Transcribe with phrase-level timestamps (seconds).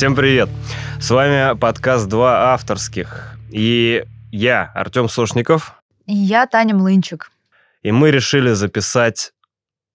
[0.00, 0.48] Всем привет!
[0.98, 3.36] С вами подкаст «Два авторских».
[3.50, 5.74] И я, Артем Сошников.
[6.06, 7.30] И я, Таня Млынчик.
[7.82, 9.34] И мы решили записать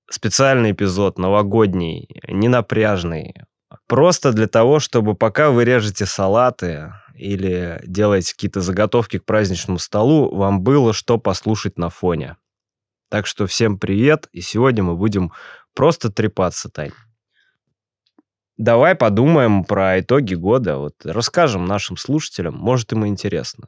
[0.08, 3.34] специальный эпизод, новогодний, ненапряжный.
[3.88, 10.36] Просто для того, чтобы пока вы режете салаты или делаете какие-то заготовки к праздничному столу,
[10.36, 12.38] вам было что послушать на фоне.
[13.10, 15.32] Так что всем привет, и сегодня мы будем
[15.74, 16.92] просто трепаться, Тань.
[18.58, 20.78] Давай подумаем про итоги года.
[20.78, 23.68] Вот расскажем нашим слушателям, может им интересно,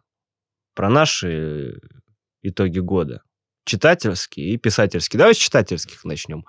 [0.74, 1.80] про наши
[2.42, 3.22] итоги года.
[3.66, 5.20] Читательские и писательские.
[5.20, 6.46] Давай с читательских начнем.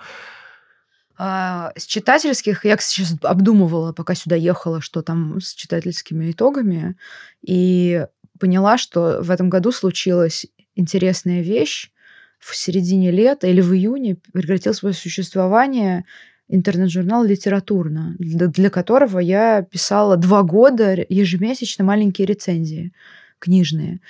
[1.16, 6.96] А, с читательских я сейчас обдумывала, пока сюда ехала, что там с читательскими итогами,
[7.42, 8.06] и
[8.38, 11.90] поняла, что в этом году случилась интересная вещь.
[12.38, 16.04] В середине лета или в июне прекратил свое существование
[16.48, 22.92] интернет-журнал «Литературно», для, которого я писала два года ежемесячно маленькие рецензии
[23.38, 24.00] книжные.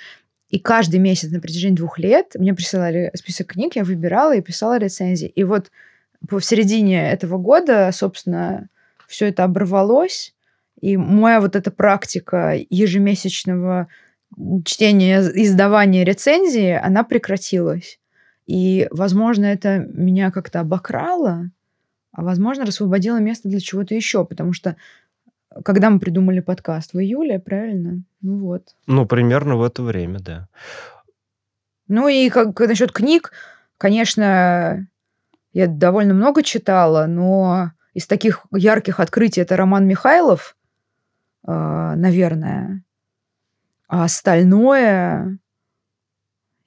[0.49, 4.79] И каждый месяц на протяжении двух лет мне присылали список книг, я выбирала и писала
[4.79, 5.27] рецензии.
[5.27, 5.69] И вот
[6.27, 8.67] в середине этого года, собственно,
[9.07, 10.33] все это оборвалось,
[10.81, 13.87] и моя вот эта практика ежемесячного
[14.65, 17.99] чтения, издавания рецензии, она прекратилась.
[18.47, 21.51] И, возможно, это меня как-то обокрало,
[22.21, 24.75] возможно, освободила место для чего-то еще, потому что
[25.51, 26.93] э, когда мы придумали подкаст?
[26.93, 28.03] В июле, правильно?
[28.21, 28.75] Ну вот.
[28.87, 30.47] Ну, примерно в это время, да.
[31.87, 33.31] Ну и как насчет книг,
[33.77, 34.87] конечно,
[35.53, 40.55] я довольно много читала, но из таких ярких открытий это роман Михайлов,
[41.47, 42.83] э, наверное.
[43.87, 45.39] А остальное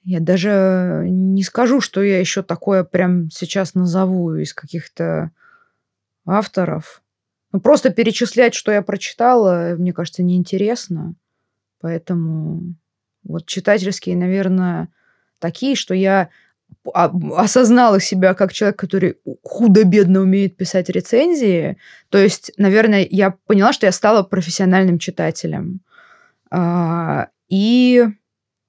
[0.03, 5.31] я даже не скажу, что я еще такое прям сейчас назову из каких-то
[6.25, 7.01] авторов.
[7.51, 11.15] Ну, просто перечислять, что я прочитала, мне кажется, неинтересно.
[11.79, 12.75] Поэтому
[13.23, 14.89] вот читательские, наверное,
[15.39, 16.29] такие, что я
[16.93, 21.77] осознала себя как человек, который худо-бедно умеет писать рецензии.
[22.09, 25.81] То есть, наверное, я поняла, что я стала профессиональным читателем.
[26.49, 28.05] А, и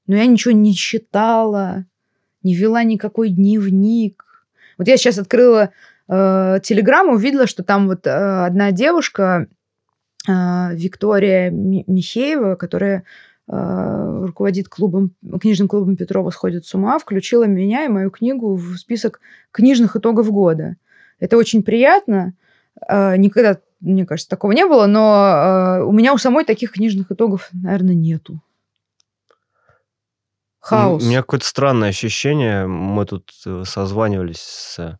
[0.06, 1.86] но я ничего не читала,
[2.42, 4.24] не вела никакой дневник.
[4.76, 5.70] Вот я сейчас открыла
[6.08, 6.58] э,
[7.08, 9.46] увидела, что там вот э, одна девушка,
[10.28, 13.04] э, Виктория Михеева, которая
[13.48, 18.76] э, руководит клубом, книжным клубом Петрова «Сходит с ума», включила меня и мою книгу в
[18.76, 19.20] список
[19.52, 20.76] книжных итогов года.
[21.18, 22.34] Это очень приятно.
[22.88, 27.12] Э, никогда, мне кажется, такого не было, но э, у меня у самой таких книжных
[27.12, 28.40] итогов, наверное, нету.
[30.60, 31.02] Хаос.
[31.02, 32.66] У меня какое-то странное ощущение.
[32.66, 34.98] Мы тут э, созванивались с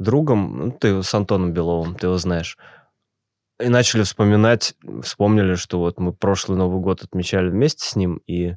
[0.00, 2.56] другом, ну, ты с Антоном Беловым, ты его знаешь,
[3.60, 8.50] и начали вспоминать, вспомнили, что вот мы прошлый Новый год отмечали вместе с ним, и,
[8.50, 8.56] и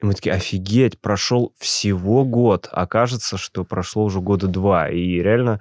[0.00, 5.60] мы такие, офигеть, прошел всего год, а кажется, что прошло уже года два, и реально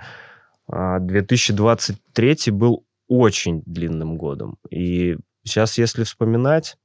[0.67, 6.77] 2023 а, был очень длинным годом, и сейчас, если вспоминать,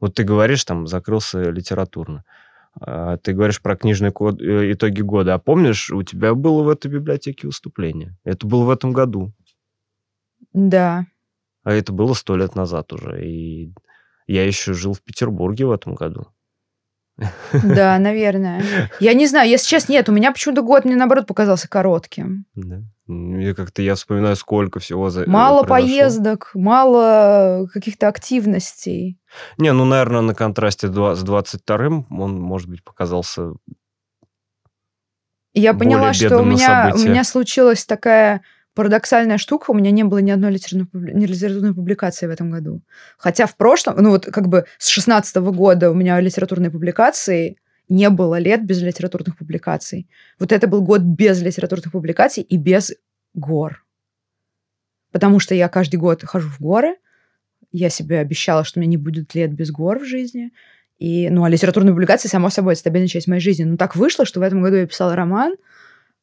[0.00, 2.24] вот ты говоришь, там, закрылся литературно.
[2.80, 5.34] А, ты говоришь про книжный код, э, итоги года.
[5.34, 8.16] А помнишь, у тебя было в этой библиотеке выступление?
[8.24, 9.32] Это было в этом году.
[10.52, 11.06] Да.
[11.64, 13.24] А это было сто лет назад уже.
[13.24, 13.72] И
[14.26, 16.28] я еще жил в Петербурге в этом году.
[17.52, 18.62] Да, наверное.
[19.00, 22.44] Я не знаю, если честно, нет, у меня почему-то год мне, наоборот, показался коротким.
[22.54, 22.82] Да.
[23.08, 25.88] И как-то я вспоминаю, сколько всего за Мало произошло.
[25.88, 29.18] поездок, мало каких-то активностей.
[29.56, 33.54] Не, ну, наверное, на контрасте с 22-м он, может быть, показался
[35.54, 38.42] Я поняла, что у меня, у меня случилась такая
[38.78, 42.80] парадоксальная штука, у меня не было ни одной литературной, ни литературной публикации в этом году.
[43.16, 47.56] Хотя в прошлом, ну вот как бы с 16 -го года у меня литературные публикации
[47.88, 50.06] не было лет без литературных публикаций.
[50.38, 52.92] Вот это был год без литературных публикаций и без
[53.34, 53.84] гор.
[55.10, 56.98] Потому что я каждый год хожу в горы,
[57.72, 60.52] я себе обещала, что у меня не будет лет без гор в жизни.
[61.00, 63.64] И, ну, а литературные публикации, само собой, это стабильная часть моей жизни.
[63.64, 65.54] Но так вышло, что в этом году я писала роман,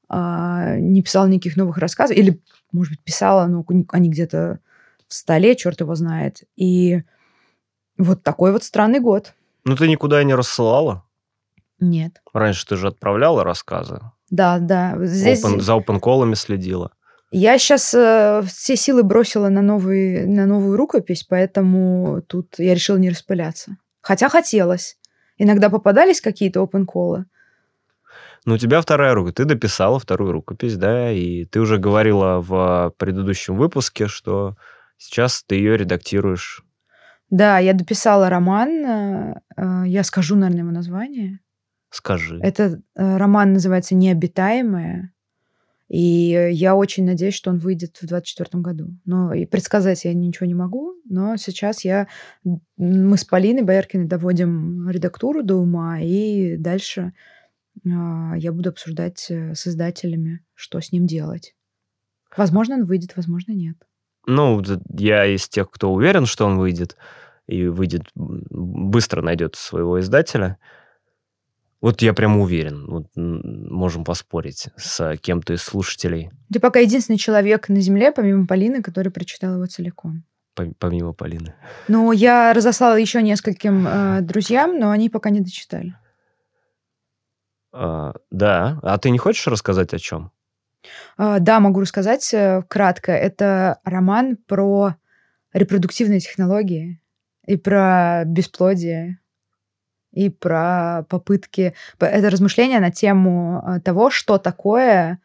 [0.07, 2.17] а, не писала никаких новых рассказов.
[2.17, 2.41] Или,
[2.71, 4.59] может быть, писала, но они где-то
[5.07, 6.43] в столе, черт его знает.
[6.55, 7.03] И
[7.97, 9.33] вот такой вот странный год.
[9.63, 11.03] Ну, ты никуда не рассылала?
[11.79, 12.21] Нет.
[12.33, 13.99] Раньше ты же отправляла рассказы.
[14.29, 14.95] Да, да.
[15.05, 15.43] Здесь...
[15.43, 16.91] Open, за опенколами следила.
[17.31, 22.97] Я сейчас э, все силы бросила на, новый, на новую рукопись, поэтому тут я решила
[22.97, 23.77] не распыляться.
[24.01, 24.97] Хотя хотелось.
[25.37, 27.25] Иногда попадались какие-то опенколы.
[28.45, 29.35] Ну, у тебя вторая рукопись.
[29.35, 34.55] Ты дописала вторую рукопись, да, и ты уже говорила в предыдущем выпуске, что
[34.97, 36.63] Сейчас ты ее редактируешь.
[37.29, 38.69] Да, я дописала роман.
[38.69, 41.39] э, э, Я скажу, наверное, его название.
[41.89, 42.39] Скажи.
[42.41, 45.11] Это э, роман называется «Необитаемое».
[45.87, 48.97] И я очень надеюсь, что он выйдет в 2024 году.
[49.05, 50.95] Но и предсказать я ничего не могу.
[51.07, 52.07] Но сейчас я,
[52.77, 57.13] мы с Полиной Бояркиной доводим редактуру до ума, и дальше
[57.83, 61.55] я буду обсуждать э, с издателями, что с ним делать.
[62.37, 63.77] Возможно, он выйдет, возможно, нет.
[64.27, 64.61] Ну,
[64.97, 66.97] я из тех, кто уверен, что он выйдет,
[67.47, 70.57] и выйдет, быстро найдет своего издателя.
[71.81, 72.87] Вот я прям уверен.
[72.87, 78.81] Вот, можем поспорить с кем-то из слушателей, Ты пока единственный человек на Земле, помимо Полины,
[78.81, 80.23] который прочитал его целиком.
[80.57, 81.53] пом- помимо Полины.
[81.87, 85.95] Ну, я разослала еще нескольким э, друзьям, но они пока не дочитали.
[87.77, 88.79] А, да.
[88.83, 90.31] А ты не хочешь рассказать о чем?
[91.17, 93.11] А, Да, могу рассказать э, кратко.
[93.11, 94.95] Это роман про
[95.53, 97.01] репродуктивные технологии
[97.45, 99.19] и про бесплодие
[100.13, 101.73] и про попытки...
[101.99, 105.19] Это размышления на тему э, того, что такое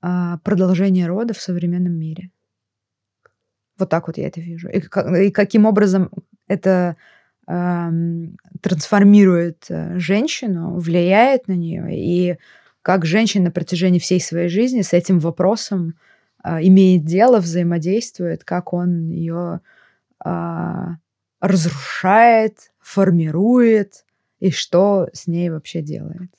[0.00, 2.32] а, продолжение рода в современном мире.
[3.78, 4.68] Вот так вот я это вижу.
[4.68, 6.10] И, ка- и каким образом
[6.48, 6.96] это
[7.46, 12.36] трансформирует э, женщину, влияет на нее, и
[12.82, 15.94] как женщина на протяжении всей своей жизни с этим вопросом
[16.42, 19.60] а, имеет дело, взаимодействует, как он ее
[20.18, 20.96] а,
[21.40, 24.04] разрушает, формирует
[24.40, 26.30] и что с ней вообще делает.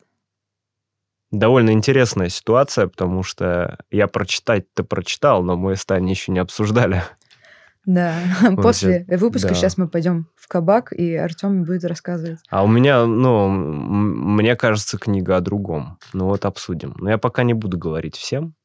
[1.32, 7.02] Довольно интересная ситуация, потому что я прочитать-то прочитал, но мы с Таней еще не обсуждали.
[7.86, 9.56] Да, Вот после выпуска да.
[9.56, 12.40] сейчас мы пойдем в кабак, и Артем будет рассказывать.
[12.50, 15.98] А у меня, ну, мне кажется, книга о другом.
[16.14, 16.96] Ну вот обсудим.
[16.98, 18.56] Но я пока не буду говорить всем.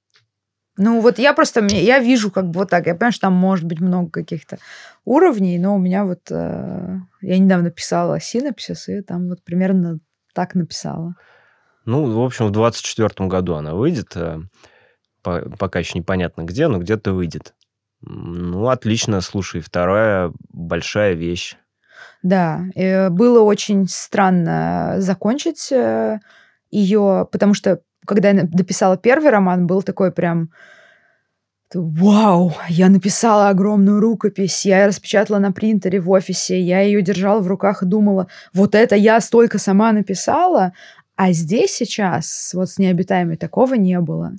[0.80, 2.86] Ну, вот я просто, я вижу как бы вот так.
[2.86, 4.58] Я понимаю, что там может быть много каких-то
[5.04, 6.30] уровней, но у меня вот...
[6.30, 9.98] э, я недавно писала синопсис, и там вот примерно
[10.34, 11.16] так написала.
[11.84, 14.12] Ну, в общем, в 24 году она выйдет.
[14.14, 14.38] э,
[15.24, 17.54] по- пока еще непонятно где, но где-то выйдет.
[18.00, 21.56] Ну, отлично, слушай, вторая большая вещь.
[22.22, 25.72] Да, э, было очень странно закончить
[26.70, 30.50] ее, потому что когда я дописала первый роман, был такой прям
[31.74, 37.40] Вау, я написала огромную рукопись, я ее распечатала на принтере в офисе, я ее держала
[37.40, 40.72] в руках и думала, вот это я столько сама написала,
[41.14, 44.32] а здесь сейчас, вот с необитаемой, такого не было.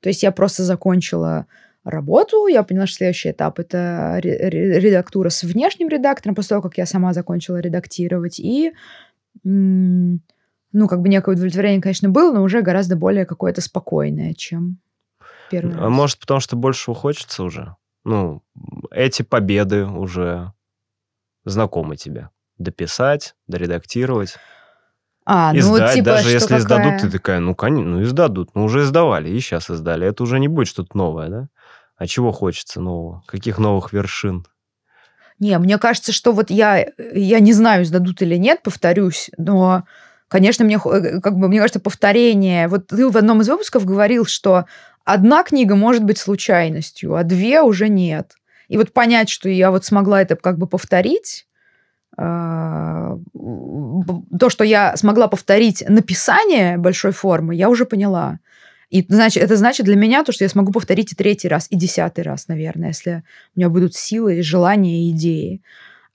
[0.00, 1.46] То есть я просто закончила
[1.84, 6.62] работу, я поняла, что следующий этап— это ре- ре- редактура с внешним редактором, после того,
[6.62, 8.72] как я сама закончила редактировать, и
[9.44, 14.78] ну, как бы некое удовлетворение, конечно, было, но уже гораздо более какое-то спокойное, чем
[15.50, 15.90] первый А раз.
[15.90, 17.74] может, потому что большего хочется уже?
[18.04, 18.42] Ну,
[18.90, 20.52] эти победы уже
[21.44, 22.28] знакомы тебе.
[22.58, 24.36] Дописать, доредактировать,
[25.24, 25.94] А, ну, издать.
[25.94, 28.50] типа, Даже если издадут, какая- ты такая, ну, конечно, ну, издадут.
[28.54, 30.06] Ну, уже издавали, и сейчас издали.
[30.06, 31.48] Это уже не будет что-то новое, да?
[32.00, 33.22] А чего хочется нового?
[33.26, 34.46] Каких новых вершин?
[35.38, 39.84] Не, мне кажется, что вот я, я не знаю, сдадут или нет, повторюсь, но,
[40.28, 42.68] конечно, мне, э, как бы, мне кажется, повторение...
[42.68, 44.64] Вот ты в одном из выпусков говорил, что
[45.04, 48.32] одна книга может быть случайностью, а две уже нет.
[48.68, 51.46] И вот понять, что я вот смогла это как бы повторить,
[52.16, 53.18] а,
[54.38, 58.38] то, что я смогла повторить написание большой формы, я уже поняла.
[58.90, 61.76] И значит, это значит для меня то, что я смогу повторить и третий раз, и
[61.76, 63.22] десятый раз, наверное, если
[63.54, 65.62] у меня будут силы, желания и идеи.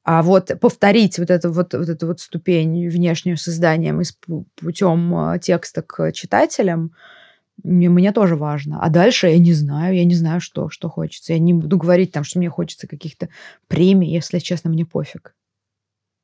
[0.04, 4.06] А вот повторить вот эту вот, вот эту вот ступень внешнюю с изданием и
[4.56, 6.92] путем э, текста к читателям,
[7.64, 8.82] мне, мне тоже важно.
[8.82, 11.34] А дальше я не знаю, я не знаю, что, что хочется.
[11.34, 13.30] Я не буду говорить там, что мне хочется каких-то
[13.68, 15.34] премий, если честно, мне пофиг.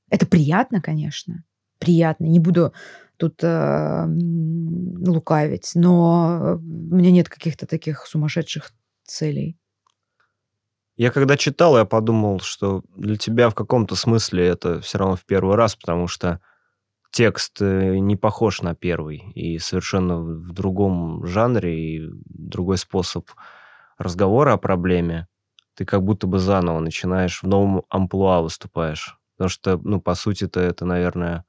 [0.10, 1.44] Это приятно, конечно.
[1.80, 2.26] Приятно.
[2.26, 2.74] Не буду
[3.22, 4.06] тут э,
[5.08, 8.72] лукавить, но у меня нет каких-то таких сумасшедших
[9.04, 9.60] целей.
[10.98, 15.24] Я когда читал, я подумал, что для тебя в каком-то смысле это все равно в
[15.26, 16.42] первый раз, потому что
[17.12, 23.30] текст э, не похож на первый, и совершенно в другом жанре, и другой способ
[24.00, 25.28] разговора о проблеме.
[25.76, 29.20] Ты как будто бы заново начинаешь, в новом амплуа выступаешь.
[29.38, 31.46] Потому что, ну, по сути-то это, наверное...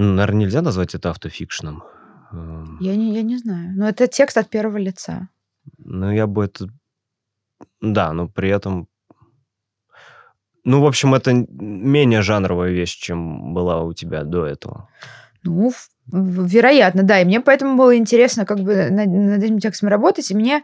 [0.00, 1.82] Ну, наверное, нельзя назвать это автофикшеном.
[2.32, 3.72] Эм, Я не, я не знаю.
[3.76, 5.28] Но это текст от первого лица.
[5.76, 6.68] Ну, я бы это...
[7.82, 8.88] Да, но при этом...
[10.64, 14.88] Ну, в общем, это менее жанровая вещь, чем была у тебя до этого.
[15.44, 15.70] Ну,
[16.06, 17.20] вероятно, да.
[17.20, 20.30] И мне поэтому было интересно как бы над, над этим текстом работать.
[20.30, 20.62] И мне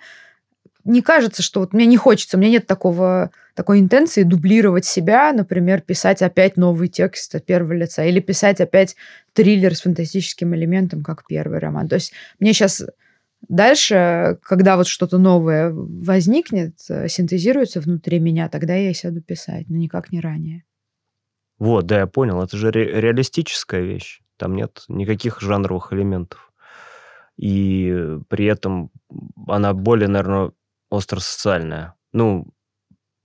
[0.86, 5.32] не кажется, что вот мне не хочется, у меня нет такого, такой интенции дублировать себя,
[5.32, 8.96] например, писать опять новый текст от первого лица или писать опять
[9.32, 11.88] триллер с фантастическим элементом, как первый роман.
[11.88, 12.84] То есть мне сейчас
[13.48, 19.76] дальше, когда вот что-то новое возникнет, э, синтезируется внутри меня, тогда я сяду писать, но
[19.76, 20.64] никак не ранее.
[21.58, 22.42] Вот, да, я понял.
[22.42, 24.20] Это же ре- реалистическая вещь.
[24.36, 26.52] Там нет никаких жанровых элементов.
[27.36, 28.90] И при этом
[29.46, 30.52] она более, наверное,
[30.90, 31.94] остросоциальная.
[32.12, 32.46] Ну,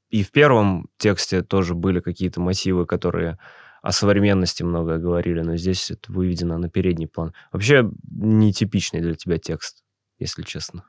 [0.09, 3.37] и в первом тексте тоже были какие-то мотивы, которые
[3.81, 7.33] о современности многое говорили, но здесь это выведено на передний план.
[7.51, 9.83] Вообще нетипичный для тебя текст,
[10.19, 10.83] если честно.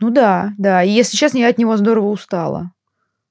[0.00, 0.82] Ну да, да.
[0.82, 2.72] И если честно, я от него здорово устала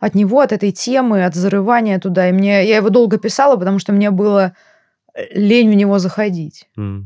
[0.03, 2.27] от него, от этой темы, от зарывания туда.
[2.27, 4.53] И мне, я его долго писала, потому что мне было
[5.13, 6.67] э, лень в него заходить.
[6.77, 7.05] Mm.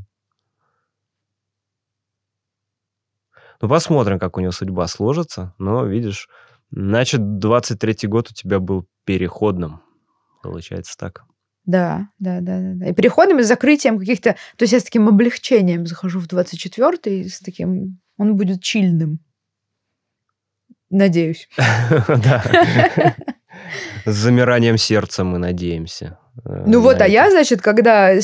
[3.62, 5.54] Ну, посмотрим, как у него судьба сложится.
[5.58, 6.30] Но, видишь,
[6.72, 9.82] значит, 23-й год у тебя был переходным.
[10.44, 11.24] Получается так.
[11.66, 12.88] Да, да, да, да.
[12.88, 14.34] И переходом и закрытием каких-то...
[14.56, 18.00] То есть я с таким облегчением захожу в 24-й, с таким...
[18.18, 19.20] Он будет чильным.
[20.90, 21.50] Надеюсь.
[22.08, 22.44] Да.
[24.06, 26.20] С замиранием сердца мы надеемся.
[26.46, 28.20] Э, ну вот, а я, значит, когда э,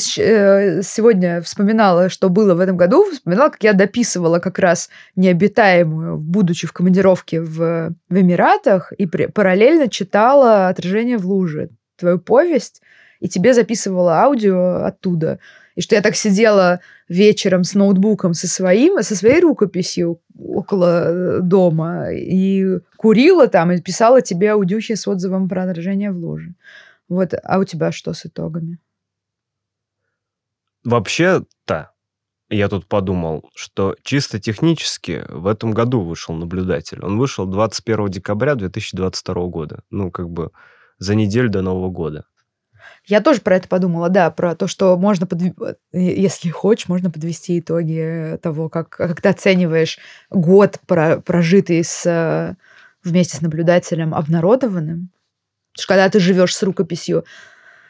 [0.82, 6.66] сегодня вспоминала, что было в этом году, вспоминала, как я дописывала как раз необитаемую, будучи
[6.66, 12.82] в командировке в, в Эмиратах, и параллельно читала «Отражение в луже», твою повесть,
[13.20, 15.38] и тебе записывала аудио оттуда.
[15.76, 21.40] И что я так сидела вечером с ноутбуком со своим, со своей рукописью около э,
[21.40, 26.54] дома и курила там и писала тебе аудюхи с отзывом про отражение в луже.
[27.08, 28.78] Вот, а у тебя что с итогами?
[30.84, 31.92] Вообще-то,
[32.50, 37.00] я тут подумал, что чисто технически в этом году вышел наблюдатель.
[37.02, 39.82] Он вышел 21 декабря 2022 года.
[39.90, 40.50] Ну, как бы
[40.98, 42.26] за неделю до Нового года.
[43.06, 45.54] Я тоже про это подумала, да, про то, что можно, подв...
[45.92, 49.98] если хочешь, можно подвести итоги того, как, как ты оцениваешь
[50.30, 51.20] год, про...
[51.20, 52.56] прожитый с...
[53.02, 55.10] вместе с наблюдателем обнародованным.
[55.74, 57.24] Потому что когда ты живешь с рукописью,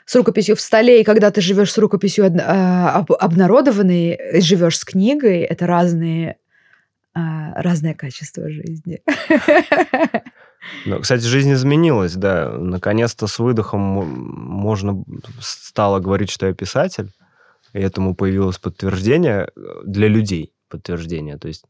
[0.06, 2.36] с рукописью в столе, и когда ты живешь с рукописью об...
[2.40, 6.36] А, обнародованной, живешь с книгой, это разные,
[7.14, 9.02] а, разное качество жизни.
[10.86, 12.50] Ну, кстати, жизнь изменилась, да.
[12.50, 15.04] Наконец-то с выдохом можно
[15.38, 17.10] стало говорить, что я писатель.
[17.74, 20.54] И этому появилось подтверждение э, для людей.
[20.70, 21.36] Подтверждение.
[21.36, 21.66] То есть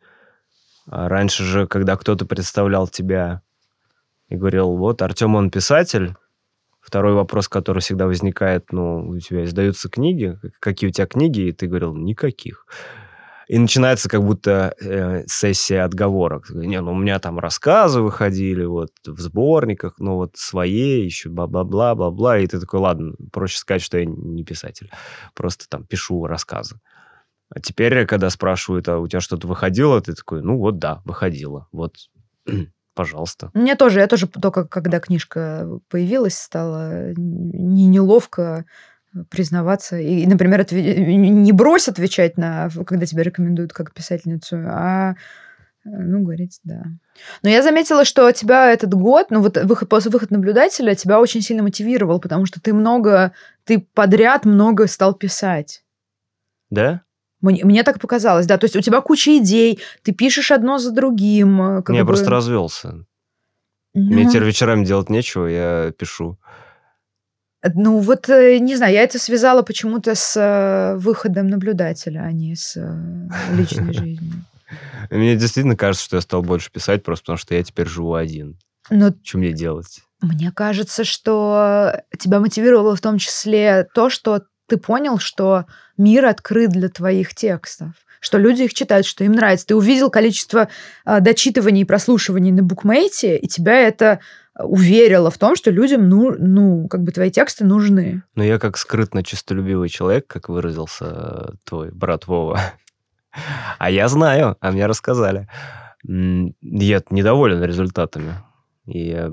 [0.87, 3.43] а раньше же, когда кто-то представлял тебя
[4.29, 6.15] и говорил, вот, Артем, он писатель,
[6.85, 11.53] Второй вопрос, который всегда возникает, ну, у тебя издаются книги, какие у тебя книги, и
[11.53, 12.67] ты говорил, никаких.
[13.49, 16.51] И начинается как будто э, сессия отговорок.
[16.51, 21.95] Не, ну у меня там рассказы выходили вот в сборниках, ну вот свои, еще бла-бла-бла,
[21.95, 22.39] бла-бла.
[22.39, 24.91] И ты такой, ладно, проще сказать, что я не писатель.
[25.35, 26.81] Просто там пишу рассказы.
[27.49, 31.69] А теперь, когда спрашивают, а у тебя что-то выходило, ты такой, ну вот да, выходило.
[31.73, 31.95] Вот,
[32.95, 33.51] пожалуйста.
[33.55, 38.65] Мне тоже, я тоже только когда книжка появилась, стало не неловко
[39.31, 39.99] признаваться.
[39.99, 40.73] И, например, отв...
[40.73, 45.15] не брось отвечать на, когда тебя рекомендуют как писательницу, а
[45.85, 46.83] ну, говорить, да.
[47.43, 51.43] Но я заметила, что тебя этот год, ну, вот выход, после выхода наблюдателя тебя очень
[51.43, 53.33] сильно мотивировал, потому что ты много,
[53.65, 55.85] ты подряд много стал писать.
[56.71, 57.03] Да?
[57.45, 58.57] Мне, мне так показалось, да.
[58.57, 61.61] То есть у тебя куча идей, ты пишешь одно за другим.
[61.61, 62.09] Э, как я бы...
[62.09, 63.05] просто развелся.
[63.93, 64.13] Ну...
[64.13, 66.39] Мне теперь вечерами делать нечего, я пишу.
[67.75, 72.57] Ну вот, э, не знаю, я это связала почему-то с э, выходом наблюдателя, а не
[72.57, 74.33] с э, личной жизнью.
[75.11, 78.59] Мне действительно кажется, что я стал больше писать, просто потому что я теперь живу один.
[78.89, 80.01] Но что мне делать?
[80.23, 85.67] Мне кажется, что тебя мотивировало в том числе то, что ты понял, что
[85.97, 89.67] мир открыт для твоих текстов что люди их читают, что им нравится.
[89.67, 90.71] Ты увидел количество
[91.05, 94.19] э, дочитываний и прослушиваний на букмейте, и тебя это
[94.59, 98.23] уверила в том, что людям, ну, ну, как бы твои тексты нужны.
[98.35, 102.61] Но я как скрытно честолюбивый человек, как выразился твой брат Вова,
[103.79, 105.49] а я знаю, а мне рассказали.
[106.05, 108.37] Я недоволен результатами.
[108.87, 109.29] И,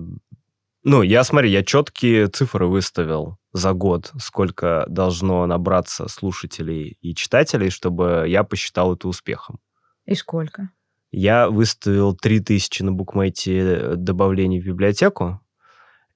[0.83, 7.69] ну, я, смотри, я четкие цифры выставил за год, сколько должно набраться слушателей и читателей,
[7.69, 9.59] чтобы я посчитал это успехом.
[10.05, 10.71] И сколько?
[11.11, 15.41] Я выставил 3000 на букмейте э, добавлений в библиотеку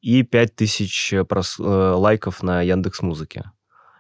[0.01, 1.60] и 5000 э, прос...
[1.60, 3.51] Э, лайков на Яндекс Музыке.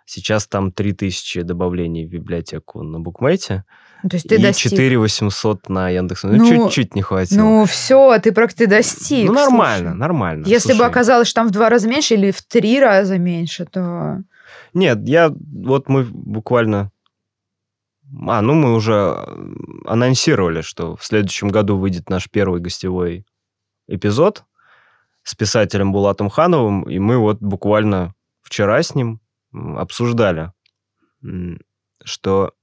[0.05, 3.65] Сейчас там 3000 добавлений в библиотеку на букмейте.
[4.03, 4.71] Ну, то есть ты и достиг.
[4.71, 6.23] 4 800 на Яндекс.
[6.23, 7.39] Ну, Ну, чуть-чуть не хватило.
[7.39, 9.27] Ну, все, ты практически достиг.
[9.27, 9.99] Ну, нормально, слушай.
[9.99, 10.45] нормально.
[10.45, 13.65] Если бы Слушай, оказалось, что там в два раза меньше или в три раза меньше,
[13.65, 14.23] то...
[14.73, 15.31] Нет, я...
[15.31, 16.91] Вот мы буквально...
[18.27, 19.17] А, ну мы уже
[19.85, 23.25] анонсировали, что в следующем году выйдет наш первый гостевой
[23.87, 24.43] эпизод
[25.23, 29.19] с писателем Булатом Хановым, и мы вот буквально вчера с ним
[29.51, 30.51] обсуждали,
[32.03, 32.53] что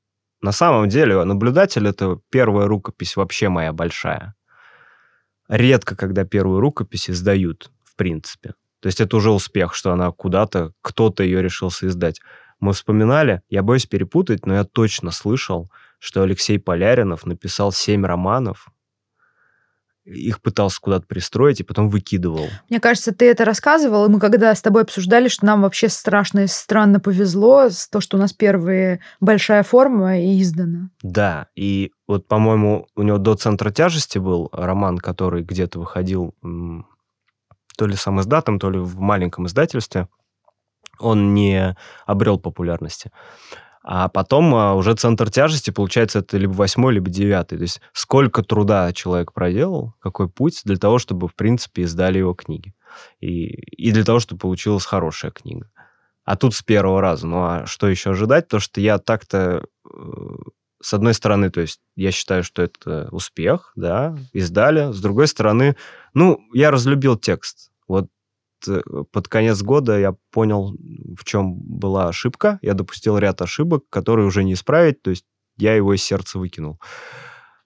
[0.42, 4.34] на самом деле наблюдатель— это первая рукопись вообще моя большая.
[5.49, 8.54] Редко, когда первую рукопись издают, в принципе.
[8.80, 12.20] То есть это уже успех, что она куда-то, кто-то ее решился издать.
[12.58, 15.70] Мы вспоминали, я боюсь перепутать, но я точно слышал,
[16.00, 18.66] что Алексей Поляринов написал семь романов,
[20.04, 22.47] их пытался куда-то пристроить и потом выкидывал.
[22.68, 26.40] Мне кажется, ты это рассказывал, и мы когда с тобой обсуждали, что нам вообще страшно
[26.40, 30.90] и странно повезло, с то, что у нас первая большая форма и издана.
[31.02, 36.35] Да, и вот, по-моему, у него до центра тяжести был роман, который где-то выходил
[37.76, 40.09] то ли сам издатом, то ли в маленьком издательстве.
[40.99, 43.11] Он не обрел популярности.
[43.84, 47.58] А потом а, уже центр тяжести, получается, это либо восьмой, либо девятый.
[47.58, 52.34] То есть сколько труда человек проделал, какой путь для того, чтобы, в принципе, издали его
[52.34, 52.74] книги.
[53.20, 55.68] И, и для того, чтобы получилась хорошая книга.
[56.24, 57.26] А тут с первого раза.
[57.26, 58.48] Ну а что еще ожидать?
[58.48, 59.98] То, что я так-то э,
[60.80, 64.92] с одной стороны, то есть я считаю, что это успех, да, издали.
[64.92, 65.76] С другой стороны,
[66.14, 67.70] ну, я разлюбил текст.
[67.88, 68.08] Вот
[69.12, 70.76] под конец года я понял,
[71.19, 72.59] в чем была ошибка.
[72.62, 75.25] Я допустил ряд ошибок, которые уже не исправить, то есть
[75.57, 76.81] я его из сердца выкинул.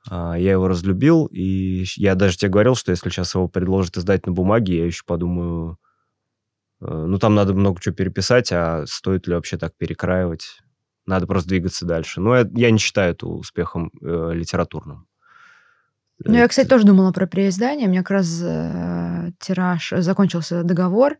[0.09, 4.26] А, Я его разлюбил, и я даже тебе говорил, что если сейчас его предложат издать
[4.26, 5.79] на бумаге, я еще подумаю,
[6.81, 10.61] э, ну, там надо много чего переписать, а стоит ли вообще так перекраивать?
[11.07, 12.20] Надо просто двигаться дальше.
[12.20, 15.07] Но я, я не считаю это успехом э, литературным.
[16.24, 17.87] Ну, я, кстати, тоже думала про переиздание.
[17.87, 21.18] У меня как раз э, тираж, закончился договор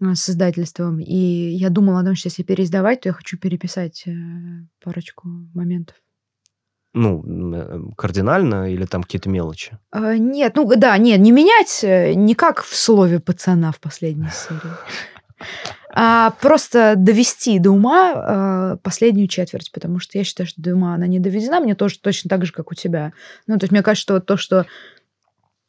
[0.00, 4.04] э, с издательством, и я думала о том, что если переиздавать, то я хочу переписать
[4.06, 4.12] э,
[4.82, 5.96] парочку моментов.
[6.94, 9.76] Ну, м, э, кардинально или там какие-то мелочи?
[9.90, 14.30] А, нет, ну да, нет, не менять, э, не как в слове пацана в последней
[14.30, 14.72] серии,
[15.96, 20.94] а просто довести до ума э, последнюю четверть, потому что я считаю, что до ума
[20.94, 23.12] она не доведена, мне тоже точно так же, как у тебя.
[23.46, 24.66] Ну, то есть мне кажется, что вот то, что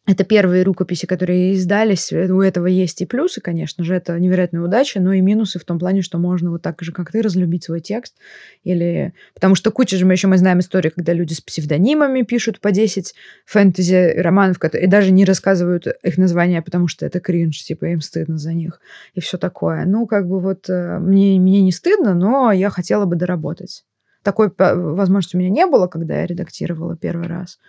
[0.08, 4.62] это первые рукописи, которые издались, э, у этого есть и плюсы, конечно же, это невероятная
[4.62, 7.64] удача, но и минусы в том плане, что можно вот так же, как ты, разлюбить
[7.64, 8.16] свой текст.
[8.64, 9.14] Или...
[9.34, 12.72] Потому что куча же мы еще мы знаем истории, когда люди с псевдонимами пишут по
[12.72, 13.16] 10
[13.46, 14.88] фэнтези-романов, которые...
[14.88, 18.80] и даже не рассказывают их названия, потому что это кринж, типа им стыдно за них
[19.16, 19.86] и все такое.
[19.86, 23.86] Ну, как бы вот э, мне, мне не стыдно, но я хотела бы доработать.
[24.22, 27.60] Такой возможности у меня не было, когда я редактировала первый раз.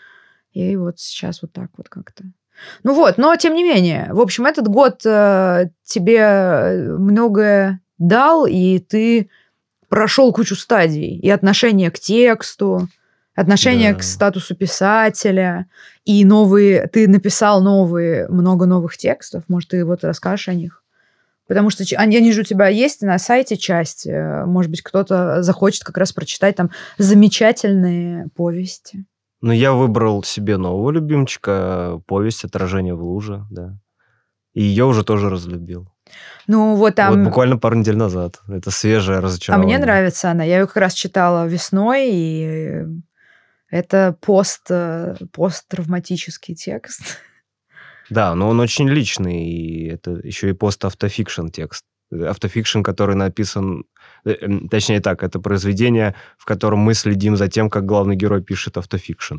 [0.56, 2.24] И вот сейчас вот так вот как-то.
[2.82, 8.78] Ну вот, но тем не менее, в общем, этот год э, тебе многое дал, и
[8.78, 9.28] ты
[9.90, 11.18] прошел кучу стадий.
[11.18, 12.88] И отношение к тексту,
[13.34, 13.98] отношение Да.
[13.98, 15.66] к статусу писателя,
[16.06, 16.86] и новые...
[16.86, 19.44] Ты написал новые, много новых текстов.
[19.48, 20.82] Может, ты вот расскажешь о них?
[21.46, 24.06] Потому что они, они же у тебя есть на сайте часть.
[24.06, 29.04] э, Может быть, кто-то захочет как раз прочитать там замечательные повести.
[29.46, 33.78] Ну, я выбрал себе нового любимчика, повесть «Отражение в луже», да.
[34.54, 35.88] И ее уже тоже разлюбил.
[36.48, 37.14] Ну, вот там...
[37.14, 38.40] Вот буквально пару недель назад.
[38.48, 39.76] Это свежее А разочарование.
[39.76, 40.42] мне нравится она.
[40.42, 42.86] Я ее как раз читала весной, и
[43.70, 47.18] это пост, э, посттравматический текст.
[48.10, 51.84] Да, но он очень личный, и это еще и пост-автофикшн текст.
[52.12, 53.84] Автофикшн, который написан...
[54.24, 54.34] э,
[54.70, 59.38] Точнее так, это произведение, в котором мы следим за тем, как главный герой пишет автофикшн.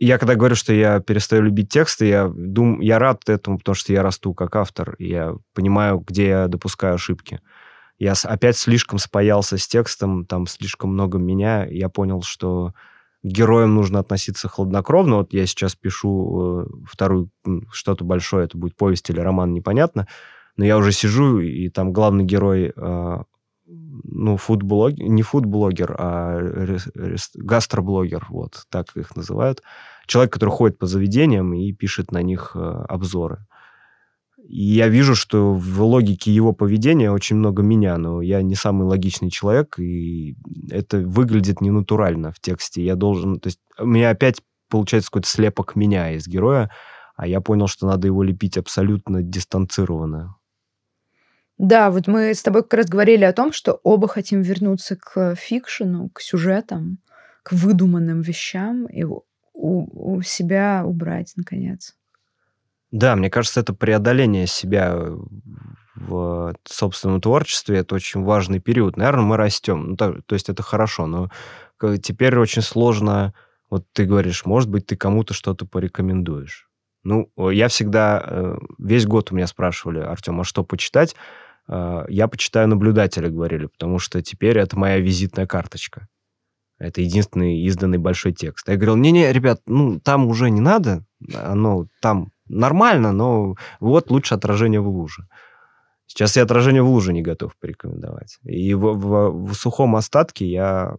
[0.00, 3.92] Я когда говорю, что я перестаю любить тексты, я, дум, я рад этому, потому что
[3.92, 7.40] я расту как автор, и я понимаю, где я допускаю ошибки.
[7.98, 12.74] Я опять слишком спаялся с текстом, там слишком много меня, я понял, что
[13.22, 15.16] к героям нужно относиться хладнокровно.
[15.18, 17.30] Вот я сейчас пишу э, вторую,
[17.70, 20.08] что-то большое, это будет повесть или роман, непонятно,
[20.56, 23.16] но я уже сижу, и там главный герой, э,
[23.66, 29.62] ну, фудблогер, не фудблогер, а рес- рес- гастроблогер, вот так их называют.
[30.06, 33.46] Человек, который ходит по заведениям и пишет на них э, обзоры.
[34.46, 38.86] И я вижу, что в логике его поведения очень много меня, но я не самый
[38.86, 40.36] логичный человек, и
[40.70, 42.84] это выглядит ненатурально в тексте.
[42.84, 43.40] Я должен...
[43.40, 46.70] То есть у меня опять получается какой-то слепок меня из героя,
[47.16, 50.36] а я понял, что надо его лепить абсолютно дистанцированно.
[51.58, 55.34] Да, вот мы с тобой как раз говорили о том, что оба хотим вернуться к
[55.36, 56.98] фикшену, к сюжетам,
[57.42, 61.94] к выдуманным вещам и у, у себя убрать, наконец.
[62.90, 64.96] Да, мне кажется, это преодоление себя
[65.96, 68.96] в собственном творчестве, это очень важный период.
[68.96, 71.30] Наверное, мы растем, ну, то, то есть это хорошо, но
[72.02, 73.32] теперь очень сложно,
[73.70, 76.68] вот ты говоришь, может быть, ты кому-то что-то порекомендуешь.
[77.04, 81.14] Ну, я всегда, э, весь год у меня спрашивали, Артем, а что почитать?
[81.68, 86.08] Э, я почитаю наблюдателя, говорили, потому что теперь это моя визитная карточка.
[86.78, 88.68] Это единственный изданный большой текст.
[88.68, 94.34] Я говорил, не-не, ребят, ну, там уже не надо, оно там нормально, но вот лучше
[94.34, 95.26] отражение в луже.
[96.06, 98.38] Сейчас я отражение в луже не готов порекомендовать.
[98.44, 100.96] И в, в, в сухом остатке я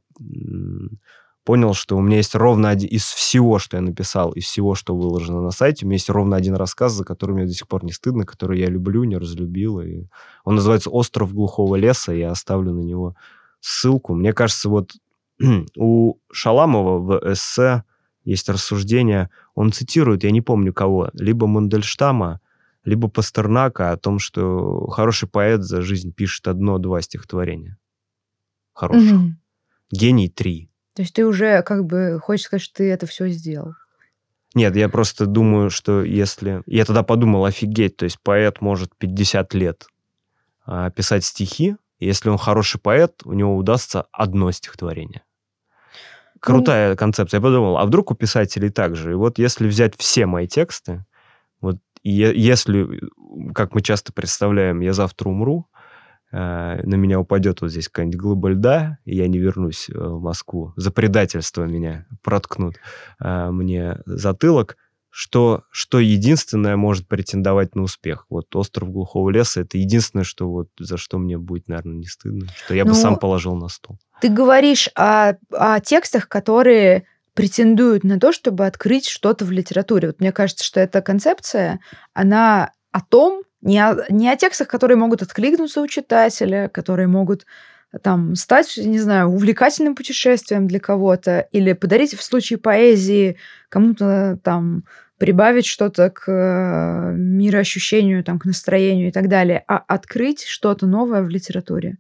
[1.46, 2.90] понял, что у меня есть ровно один...
[2.90, 6.36] Из всего, что я написал, из всего, что выложено на сайте, у меня есть ровно
[6.36, 9.80] один рассказ, за который мне до сих пор не стыдно, который я люблю, не разлюбил.
[9.80, 10.08] И
[10.44, 13.16] он называется «Остров глухого леса», я оставлю на него
[13.62, 14.16] ссылку.
[14.16, 14.94] Мне кажется, вот
[15.78, 17.84] у Шаламова в эссе
[18.24, 22.42] есть рассуждение, он цитирует, я не помню кого, либо Мандельштама,
[22.84, 27.78] либо Пастернака о том, что хороший поэт за жизнь пишет одно-два стихотворения.
[28.74, 29.14] Хороших.
[29.14, 29.32] Угу.
[29.92, 30.70] Гений три.
[30.96, 33.74] То есть ты уже как бы хочешь сказать, что ты это все сделал?
[34.54, 36.64] Нет, я просто думаю, что если...
[36.66, 39.86] Я тогда подумал, офигеть, то есть поэт может 50 лет
[40.66, 45.24] а, писать стихи, если он хороший поэт, у него удастся одно стихотворение.
[46.40, 46.96] Крутая ну...
[46.96, 47.40] концепция.
[47.40, 49.12] Я подумал, а вдруг у писателей так же?
[49.12, 51.06] И вот если взять все мои тексты,
[51.60, 53.02] вот и если,
[53.54, 55.68] как мы часто представляем, я завтра умру,
[56.38, 60.74] на меня упадет вот здесь какая-нибудь глыба льда, и я не вернусь э, в Москву,
[60.76, 62.76] за предательство меня проткнут
[63.24, 64.76] э, мне затылок,
[65.10, 68.26] что, что единственное может претендовать на успех.
[68.30, 72.48] Вот «Остров глухого леса»— это единственное, что вот за что мне будет, наверное, не стыдно,
[72.66, 73.98] что я ну, бы сам положил на стол.
[74.20, 80.08] Ты говоришь о, о текстах, которые претендуют на то, чтобы открыть что-то в литературе.
[80.08, 81.80] Вот мне кажется, что эта концепция,
[82.14, 87.46] она о том, не о, не о текстах, которые могут откликнуться у читателя, которые могут
[88.04, 93.38] там стать, не знаю, увлекательным путешествием для кого-то или подарить в случае поэзии
[93.70, 94.84] кому-то там
[95.18, 101.24] прибавить что-то к э, мироощущению, там, к настроению и так далее, а открыть что-то новое
[101.24, 101.98] в литературе.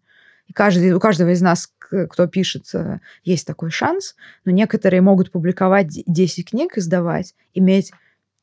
[0.47, 5.31] И каждый, у каждого из нас, кто пишет, э, есть такой шанс, но некоторые могут
[5.31, 7.91] публиковать 10 книг, издавать, иметь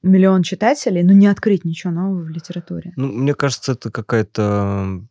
[0.03, 2.93] миллион читателей, но не открыть ничего нового в литературе.
[2.97, 5.03] Ну, мне кажется, это какая-то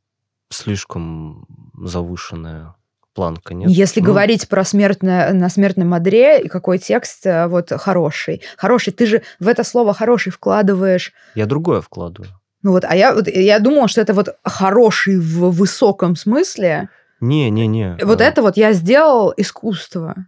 [0.50, 1.46] слишком
[1.82, 2.76] завышенная
[3.14, 3.70] планка, нет?
[3.70, 4.08] Если ну...
[4.08, 8.42] говорить про смертное, на смертном одре, и какой текст э, вот хороший.
[8.58, 11.14] Хороший, ты же в это слово хороший вкладываешь...
[11.36, 12.32] Я другое вкладываю.
[12.64, 16.90] Ну вот, а я, вот, я думала, что это вот хороший в высоком смысле.
[17.20, 17.98] Не-не-не.
[18.04, 18.24] Вот а...
[18.24, 20.28] это вот я сделал искусство.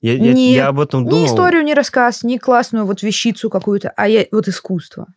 [0.00, 1.22] Я, я, не, я об этом думал.
[1.22, 5.08] Ни историю, ни рассказ, ни классную вот вещицу какую-то, а я, вот искусство.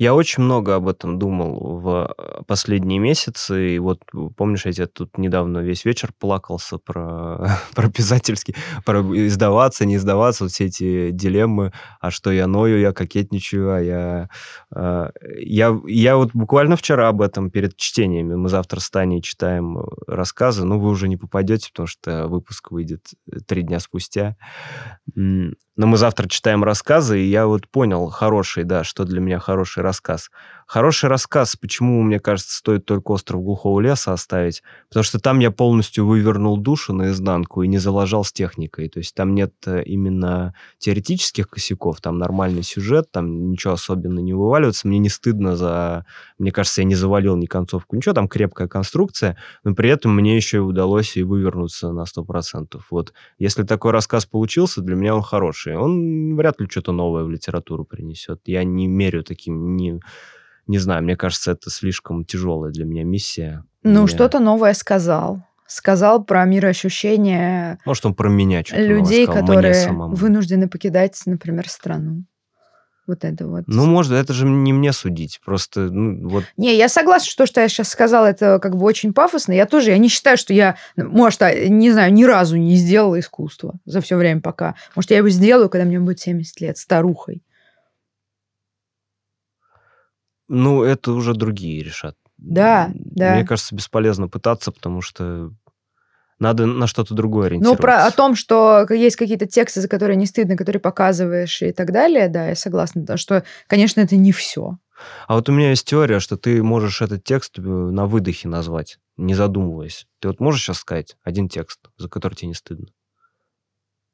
[0.00, 3.74] Я очень много об этом думал в э, последние месяцы.
[3.74, 4.00] И вот,
[4.34, 10.44] помнишь, я тебе тут недавно весь вечер плакался про, про писательский, про издаваться, не издаваться,
[10.44, 14.30] вот все эти дилеммы, а что я ною, я кокетничаю, а я...
[14.74, 18.36] Э, я, я вот буквально вчера об этом перед чтениями.
[18.36, 23.02] Мы завтра с Таней читаем рассказы, но вы уже не попадете, потому что выпуск выйдет
[23.46, 24.38] три дня спустя.
[25.80, 29.82] Но мы завтра читаем рассказы, и я вот понял, хороший, да, что для меня хороший
[29.82, 30.30] рассказ рассказ.
[30.70, 35.50] Хороший рассказ, почему, мне кажется, стоит только «Остров глухого леса» оставить, потому что там я
[35.50, 38.88] полностью вывернул душу наизнанку и не залажал с техникой.
[38.88, 44.32] То есть там нет э, именно теоретических косяков, там нормальный сюжет, там ничего особенно не
[44.32, 44.86] вываливается.
[44.86, 46.06] Мне не стыдно за...
[46.38, 50.36] Мне кажется, я не завалил ни концовку, ничего, там крепкая конструкция, но при этом мне
[50.36, 52.80] еще и удалось и вывернуться на 100%.
[52.92, 55.76] Вот если такой рассказ получился, для меня он хороший.
[55.76, 58.42] Он вряд ли что-то новое в литературу принесет.
[58.44, 59.74] Я не мерю таким...
[59.74, 60.00] Не
[60.66, 63.64] не знаю, мне кажется, это слишком тяжелая для меня миссия.
[63.82, 64.08] Ну, мне...
[64.08, 65.42] что-то новое сказал.
[65.66, 67.78] Сказал про мироощущение.
[67.84, 72.24] Может, он про меня что-то Людей, сказал, которые вынуждены покидать, например, страну.
[73.10, 73.64] Вот это вот.
[73.66, 75.40] Ну, может, это же не мне судить.
[75.44, 76.44] Просто, ну, вот...
[76.56, 79.52] Не, я согласна, что, что я сейчас сказала, это как бы очень пафосно.
[79.52, 83.18] Я тоже, я не считаю, что я, может, а, не знаю, ни разу не сделала
[83.18, 84.76] искусство за все время пока.
[84.94, 87.42] Может, я его сделаю, когда мне будет 70 лет, старухой.
[90.52, 92.16] Ну, это уже другие решат.
[92.36, 93.36] Да, да.
[93.36, 95.52] Мне кажется, бесполезно пытаться, потому что
[96.40, 97.80] надо на что-то другое ориентироваться.
[97.80, 101.70] Ну, про о том, что есть какие-то тексты, за которые не стыдно, которые показываешь и
[101.70, 103.02] так далее, да, я согласна.
[103.02, 104.78] Да, что, конечно, это не все.
[105.28, 108.98] А вот у меня есть теория, что ты можешь этот текст э, на выдохе назвать,
[109.16, 110.08] не задумываясь.
[110.18, 112.88] Ты вот можешь сейчас сказать один текст, за который тебе не стыдно?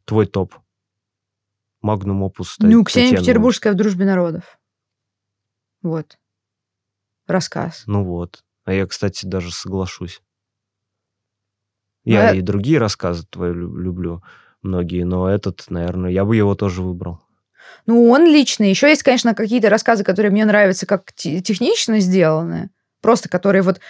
[0.05, 0.55] Твой топ.
[1.81, 2.57] Магнум опус.
[2.59, 4.59] Ну, Ксения Петербургская в «Дружбе народов».
[5.81, 6.18] Вот.
[7.26, 7.84] Рассказ.
[7.86, 8.42] Ну вот.
[8.64, 10.22] А я, кстати, даже соглашусь.
[12.04, 12.34] Я а...
[12.34, 14.22] и другие рассказы твои люблю,
[14.62, 17.20] многие, но этот, наверное, я бы его тоже выбрал.
[17.86, 18.70] Ну, он личный.
[18.70, 22.70] Еще есть, конечно, какие-то рассказы, которые мне нравятся, как технично сделаны.
[23.00, 23.80] Просто которые вот...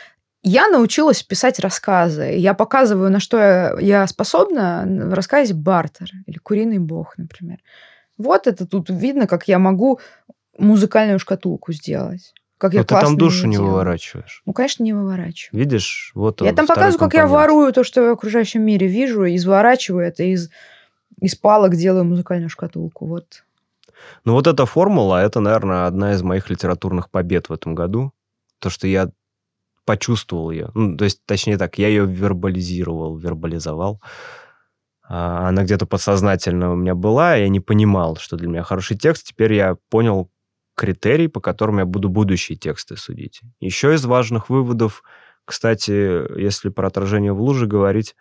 [0.43, 2.35] Я научилась писать рассказы.
[2.37, 7.59] Я показываю, на что я, я способна в рассказе «Бартер» или «Куриный бог», например.
[8.17, 9.99] Вот это тут видно, как я могу
[10.57, 12.33] музыкальную шкатулку сделать.
[12.59, 14.43] Как я Но ты там душу не выворачиваешь.
[14.47, 15.61] Ну, конечно, не выворачиваю.
[15.61, 17.13] Видишь, вот он, Я там показываю, компонент.
[17.13, 20.51] как я ворую то, что я в окружающем мире вижу, изворачиваю это из,
[21.21, 23.07] из палок, делаю музыкальную шкатулку.
[23.07, 23.45] Вот.
[24.25, 28.13] Ну, вот эта формула, это, наверное, одна из моих литературных побед в этом году.
[28.59, 29.11] То, что я
[29.85, 30.71] почувствовал ее.
[30.75, 34.01] Ну, то есть, точнее так, я ее вербализировал, вербализовал.
[35.09, 39.29] А, она где-то подсознательно у меня была, я не понимал, что для меня хороший текст.
[39.29, 40.31] Теперь я понял,
[40.77, 43.41] критерий, по которым я буду будущие тексты судить.
[43.59, 45.03] Еще из важных выводов,
[45.45, 48.15] кстати, если про отражение в луже говорить,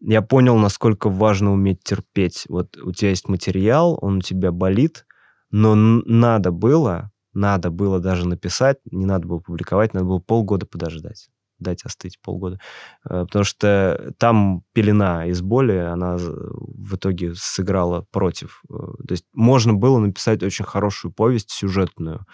[0.00, 2.44] я понял, насколько важно уметь терпеть.
[2.48, 5.06] Вот у тебя есть материал, он у тебя болит,
[5.50, 11.30] но надо было, надо было даже написать, не надо было публиковать, надо было полгода подождать
[11.62, 12.58] дать остыть полгода.
[13.04, 18.62] Э, потому что там пелена из боли, она в итоге сыграла против.
[18.68, 18.74] Э,
[19.06, 22.26] то есть можно было написать очень хорошую повесть сюжетную,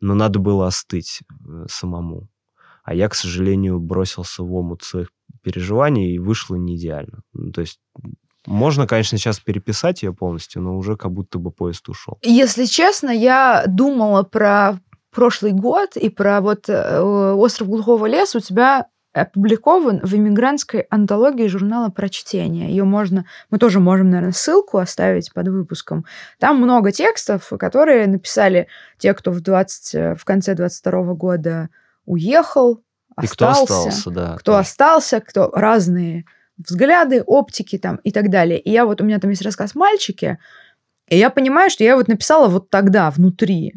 [0.00, 2.28] но надо было остыть э, самому.
[2.84, 5.08] А я, к сожалению, бросился в омут своих
[5.42, 7.22] переживаний и вышло не идеально.
[7.32, 7.80] Ну, то есть
[8.46, 12.18] можно, конечно, сейчас переписать ее полностью, но уже как будто бы поезд ушел.
[12.22, 14.78] Если честно, я думала про
[15.16, 21.46] прошлый год и про вот э, «Остров глухого леса» у тебя опубликован в иммигрантской антологии
[21.46, 22.68] журнала «Прочтение».
[22.68, 23.24] Ее можно...
[23.48, 26.04] Мы тоже можем, наверное, ссылку оставить под выпуском.
[26.38, 31.70] Там много текстов, которые написали те, кто в, 20, в конце 22 года
[32.04, 32.82] уехал,
[33.16, 33.32] остался.
[33.32, 34.36] И кто остался, да.
[34.36, 36.26] Кто остался, кто разные
[36.58, 38.60] взгляды, оптики там и так далее.
[38.60, 39.00] И я вот...
[39.00, 40.38] У меня там есть рассказ «Мальчики»,
[41.08, 43.74] и я понимаю, что я вот написала вот тогда, внутри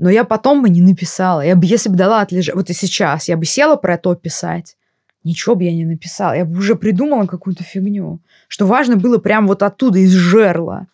[0.00, 1.42] но я потом бы не написала.
[1.42, 4.78] Я бы, если бы дала отлежать, вот и сейчас, я бы села про это писать,
[5.24, 6.32] ничего бы я не написала.
[6.32, 8.18] Я бы уже придумала какую-то фигню.
[8.48, 10.86] Что важно было прям вот оттуда, из жерла.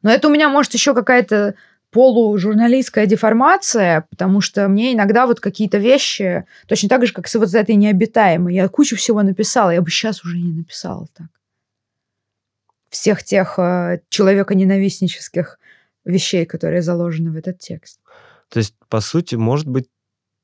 [0.00, 1.54] Но это у меня, может, еще какая-то
[1.90, 7.54] полужурналистская деформация, потому что мне иногда вот какие-то вещи, точно так же, как с вот
[7.54, 11.26] этой необитаемой, я кучу всего написала, я бы сейчас уже не написала так.
[12.88, 15.58] Всех тех э, человеконенавистнических
[16.04, 18.00] вещей, которые заложены в этот текст.
[18.50, 19.88] То есть, по сути, может быть,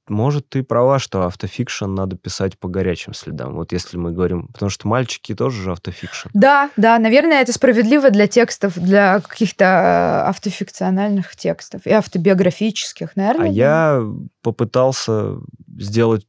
[0.08, 3.54] может, ты права, что автофикшн надо писать по горячим следам.
[3.54, 6.28] Вот если мы говорим, потому что мальчики тоже же автофикшн.
[6.34, 13.50] Да, да, наверное, это справедливо для текстов, для каких-то э, автофикциональных текстов и автобиографических, наверное.
[13.50, 13.54] А да.
[13.54, 14.02] я
[14.42, 15.36] попытался
[15.78, 16.26] сделать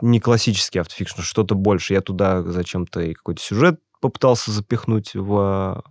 [0.00, 1.92] не классический автофикшн, что-то больше.
[1.92, 5.84] Я туда зачем-то и какой-то сюжет попытался запихнуть в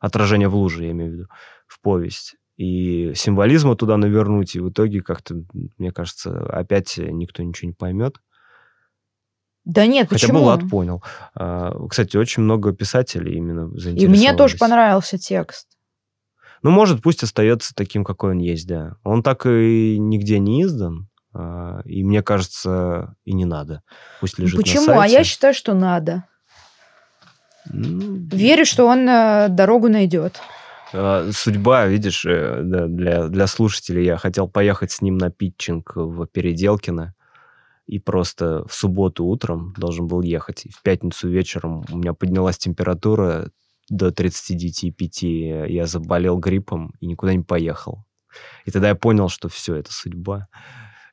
[0.00, 1.28] отражение в луже, я имею в виду,
[1.70, 5.42] в повесть и символизма туда навернуть, и в итоге как-то,
[5.78, 8.18] мне кажется, опять никто ничего не поймет.
[9.64, 10.40] Да нет, Хотя почему?
[10.40, 11.02] Булат понял.
[11.34, 14.02] А, кстати, очень много писателей именно заинтересовались.
[14.02, 15.68] И мне тоже понравился текст.
[16.62, 18.96] Ну, может, пусть остается таким, какой он есть, да.
[19.04, 23.82] Он так и нигде не издан, а, и мне кажется, и не надо.
[24.20, 24.86] Пусть лежит Почему?
[24.86, 25.16] на сайте.
[25.16, 26.24] А я считаю, что надо.
[27.66, 30.40] Ну, Верю, что он э, дорогу найдет.
[30.92, 36.26] А, судьба, видишь, э, для, для слушателей, я хотел поехать с ним на питчинг в
[36.26, 37.14] Переделкино,
[37.86, 40.66] и просто в субботу утром должен был ехать.
[40.66, 43.50] И в пятницу вечером у меня поднялась температура
[43.88, 45.68] до 39,5.
[45.68, 48.04] Я заболел гриппом и никуда не поехал.
[48.64, 50.48] И тогда я понял, что все, это судьба.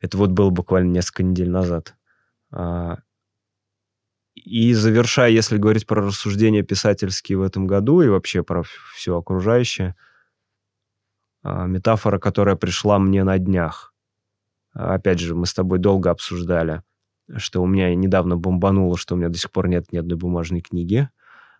[0.01, 1.95] Это вот было буквально несколько недель назад.
[2.51, 2.97] А,
[4.45, 8.63] и завершая, если говорить про рассуждения писательские в этом году и вообще про
[8.95, 9.95] все окружающее,
[11.43, 13.93] а, метафора, которая пришла мне на днях.
[14.73, 16.83] Опять же, мы с тобой долго обсуждали,
[17.35, 20.61] что у меня недавно бомбануло, что у меня до сих пор нет ни одной бумажной
[20.61, 21.09] книги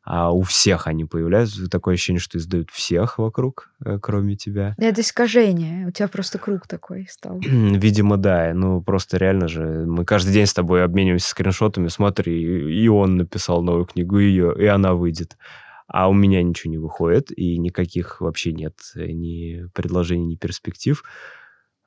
[0.10, 1.70] а у всех они появляются.
[1.70, 4.74] Такое ощущение, что издают всех вокруг, э, кроме тебя.
[4.78, 5.86] Это искажение.
[5.86, 7.40] У тебя просто круг такой стал.
[7.42, 8.54] Видимо, да.
[8.54, 9.86] Ну, просто реально же.
[9.86, 11.90] Мы каждый день с тобой обмениваемся скриншотами.
[11.90, 15.38] Смотри, и он написал новую книгу, и, ее, и она выйдет.
[15.90, 21.04] А у меня ничего не выходит, и никаких вообще нет ни предложений, ни перспектив.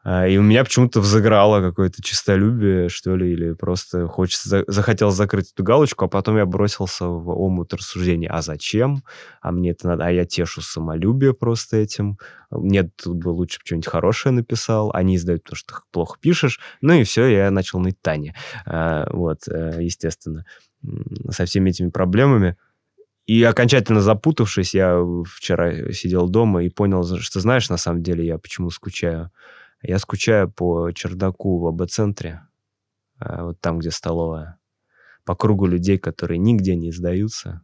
[0.03, 5.53] А, и у меня почему-то взыграло какое-то чистолюбие, что ли, или просто хочется, захотел закрыть
[5.53, 8.27] эту галочку, а потом я бросился в омут рассуждений.
[8.27, 9.03] А зачем?
[9.43, 10.07] А мне это надо?
[10.07, 12.19] А я тешу самолюбие просто этим.
[12.51, 14.91] Нет, тут бы лучше что-нибудь хорошее написал.
[14.95, 16.61] Они издают, потому что ты плохо пишешь.
[16.81, 18.35] Ну и все, я начал ныть Тане.
[18.65, 20.47] А, вот, э, естественно,
[21.29, 22.57] со всеми этими проблемами.
[23.27, 28.39] И окончательно запутавшись, я вчера сидел дома и понял, что, знаешь, на самом деле я
[28.39, 29.31] почему скучаю
[29.83, 32.43] я скучаю по чердаку в АБ-центре,
[33.19, 34.59] а, вот там, где столовая,
[35.25, 37.63] по кругу людей, которые нигде не издаются,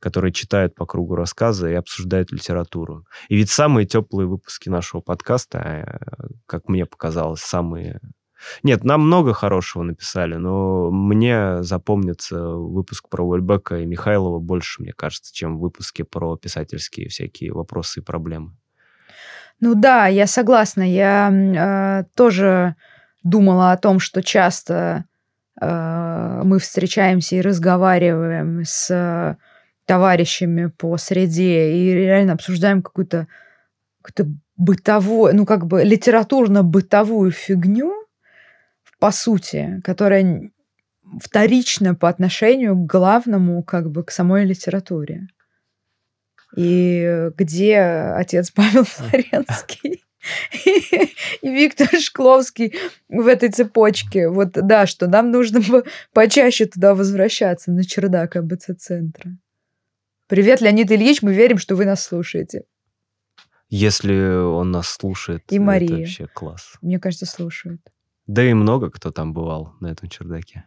[0.00, 3.06] которые читают по кругу рассказы и обсуждают литературу.
[3.28, 8.00] И ведь самые теплые выпуски нашего подкаста, э, как мне показалось, самые...
[8.62, 14.92] Нет, нам много хорошего написали, но мне запомнится выпуск про Уэльбека и Михайлова больше, мне
[14.92, 18.56] кажется, чем выпуски про писательские всякие вопросы и проблемы.
[19.60, 20.82] Ну да, я согласна.
[20.82, 22.76] Я э, тоже
[23.24, 25.04] думала о том, что часто
[25.60, 29.36] э, мы встречаемся и разговариваем с
[29.84, 33.26] товарищами по среде и реально обсуждаем какую-то
[34.02, 37.94] какую бытовую, ну как бы литературно-бытовую фигню,
[38.98, 40.50] по сути, которая
[41.20, 45.28] вторична по отношению к главному, как бы к самой литературе
[46.56, 50.02] и где отец Павел Флоренский
[51.42, 52.74] и Виктор Шкловский
[53.08, 54.28] в этой цепочке.
[54.28, 55.60] Вот да, что нам нужно
[56.12, 59.36] почаще туда возвращаться, на чердак АБЦ-центра.
[60.26, 62.64] Привет, Леонид Ильич, мы верим, что вы нас слушаете.
[63.70, 65.88] Если он нас слушает, и Мария.
[65.88, 66.74] это вообще класс.
[66.80, 67.80] Мне кажется, слушают.
[68.26, 70.64] Да и много кто там бывал на этом чердаке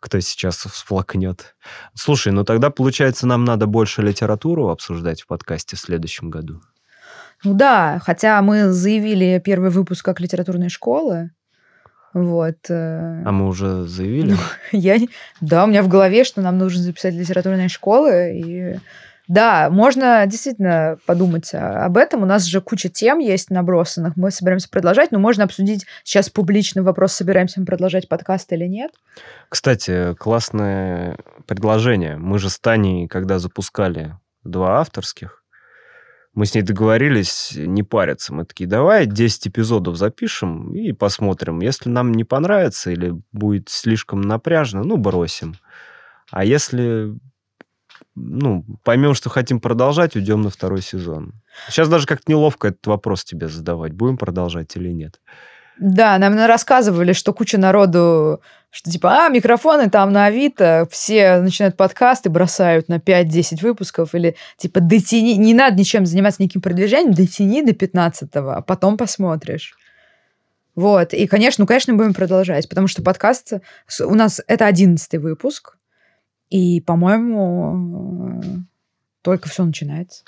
[0.00, 1.56] кто сейчас всплакнет.
[1.94, 6.60] Слушай, ну тогда, получается, нам надо больше литературу обсуждать в подкасте в следующем году.
[7.44, 11.30] Ну да, хотя мы заявили первый выпуск как литературной школы.
[12.12, 12.56] Вот.
[12.68, 14.36] Э, а мы уже заявили?
[14.72, 14.98] Я,
[15.40, 18.80] да, у меня в голове, что нам нужно записать литературные школы, и
[19.30, 22.24] да, можно действительно подумать об этом.
[22.24, 24.16] У нас же куча тем есть набросанных.
[24.16, 28.90] Мы собираемся продолжать, но можно обсудить сейчас публичный вопрос, собираемся мы продолжать подкаст или нет.
[29.48, 31.16] Кстати, классное
[31.46, 32.16] предложение.
[32.16, 35.44] Мы же с Таней, когда запускали два авторских,
[36.34, 38.34] мы с ней договорились не париться.
[38.34, 41.60] Мы такие, давай 10 эпизодов запишем и посмотрим.
[41.60, 45.54] Если нам не понравится или будет слишком напряжно, ну, бросим.
[46.32, 47.14] А если
[48.14, 51.34] ну, поймем, что хотим продолжать, уйдем на второй сезон.
[51.68, 55.20] Сейчас даже как-то неловко этот вопрос тебе задавать, будем продолжать или нет.
[55.80, 61.78] Да, нам рассказывали, что куча народу, что типа, а, микрофоны там на Авито, все начинают
[61.78, 67.62] подкасты, бросают на 5-10 выпусков, или типа, дотяни, не надо ничем заниматься, никаким продвижением, дотяни
[67.62, 69.74] до 15-го, а потом посмотришь.
[70.74, 73.54] Вот, и, конечно, ну, конечно, будем продолжать, потому что подкаст,
[74.04, 75.76] у нас это 11 выпуск,
[76.50, 78.42] и, по-моему,
[79.22, 80.24] только все начинается.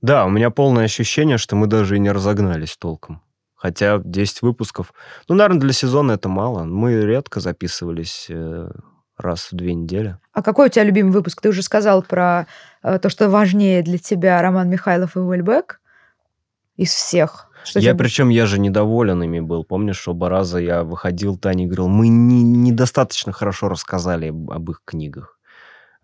[0.00, 3.22] Да, у меня полное ощущение, что мы даже и не разогнались толком.
[3.54, 4.92] Хотя 10 выпусков,
[5.28, 6.64] ну, наверное, для сезона это мало.
[6.64, 8.70] Мы редко записывались э,
[9.16, 10.18] раз в две недели.
[10.32, 11.40] А какой у тебя любимый выпуск?
[11.40, 12.46] Ты уже сказал про
[12.82, 15.80] э, то, что важнее для тебя Роман Михайлов и Уэльбек
[16.76, 17.45] из всех.
[17.66, 17.98] Что я, тебе...
[17.98, 19.64] причем, я же недоволен ими был.
[19.64, 25.38] Помнишь, оба раза я выходил, Таня говорил, мы не, недостаточно хорошо рассказали об их книгах.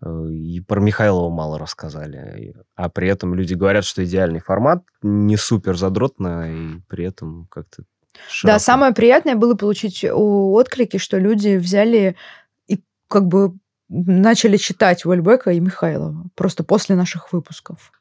[0.01, 2.53] Э, и про Михайлова мало рассказали.
[2.75, 7.83] А при этом люди говорят, что идеальный формат, не супер задротно, и при этом как-то
[8.29, 8.55] Широко.
[8.55, 12.15] Да, самое приятное было получить отклики, что люди взяли
[12.67, 13.53] и как бы
[13.89, 17.91] начали читать Уэльбека и Михайлова просто после наших выпусков.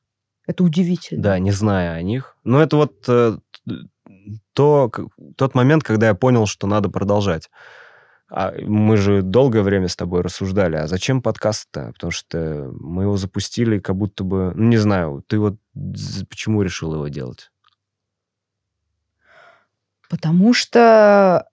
[0.47, 1.23] Это удивительно.
[1.23, 2.37] Да, не зная о них.
[2.45, 3.39] Но это вот э,
[4.53, 4.91] то,
[5.37, 7.51] тот момент, когда я понял, что надо продолжать.
[8.35, 11.93] А мы же долгое время с тобой рассуждали, а зачем подкаст-то?
[11.93, 14.53] Потому что мы его запустили, как будто бы...
[14.55, 15.57] Ну, не знаю, ты вот
[16.31, 17.51] почему решил его делать?
[20.09, 21.47] Потому что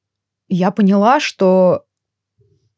[0.47, 1.85] я поняла, что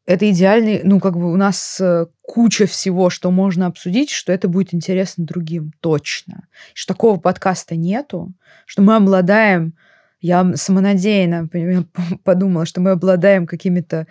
[0.04, 4.48] это идеальный, ну, как бы у нас э, куча всего, что можно обсудить, что это
[4.48, 6.48] будет интересно другим, точно.
[6.74, 8.32] Что такого подкаста нету,
[8.66, 9.74] что мы обладаем,
[10.20, 11.48] я самонадеянно
[12.24, 14.08] подумала, что мы обладаем какими-то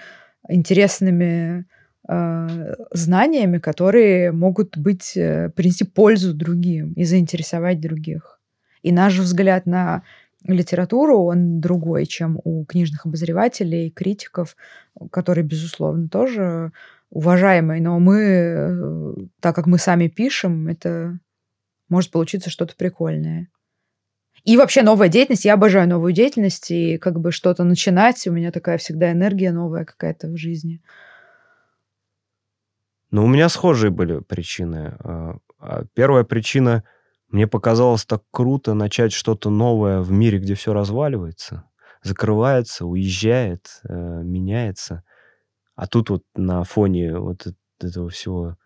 [0.48, 1.66] интересными
[2.08, 8.40] э, знаниями, которые могут быть, э, принести пользу другим и заинтересовать других.
[8.82, 10.04] И наш взгляд на
[10.46, 14.56] литературу, он другой, чем у книжных обозревателей, критиков,
[15.12, 16.72] которые, безусловно, тоже
[17.10, 17.82] уважаемые.
[17.82, 21.20] Но мы, э, так как мы сами пишем, это
[21.90, 23.50] может получиться что-то прикольное.
[24.44, 25.46] И вообще новая деятельность.
[25.46, 28.26] Я обожаю новую деятельность и как бы что-то начинать.
[28.28, 30.82] У меня такая всегда энергия новая какая-то в жизни.
[33.12, 34.96] Ну, у меня схожие были причины.
[35.00, 36.84] А, а первая причина,
[37.32, 41.66] мне показалось так круто начать что-то новое в мире, где все разваливается,
[42.04, 45.04] закрывается, уезжает, э, меняется.
[45.76, 47.48] А тут вот на фоне вот
[47.82, 48.58] этого всего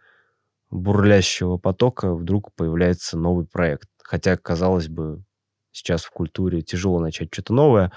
[0.71, 3.89] бурлящего потока вдруг появляется новый проект.
[4.03, 5.23] Хотя, казалось бы,
[5.71, 7.91] сейчас в культуре тяжело начать что-то новое.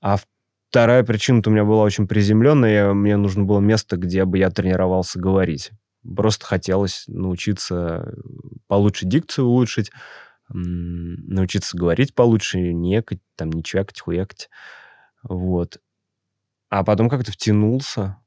[0.00, 0.18] А
[0.70, 2.92] вторая причина у меня была очень приземленная.
[2.92, 5.70] Мне нужно было место, где бы я тренировался говорить.
[6.02, 8.14] Просто хотелось научиться
[8.66, 9.90] получше дикцию улучшить,
[10.48, 14.50] научиться говорить получше, не екать, там, не чвякать, хуякать.
[15.22, 15.78] Вот.
[16.68, 18.18] А потом как-то втянулся.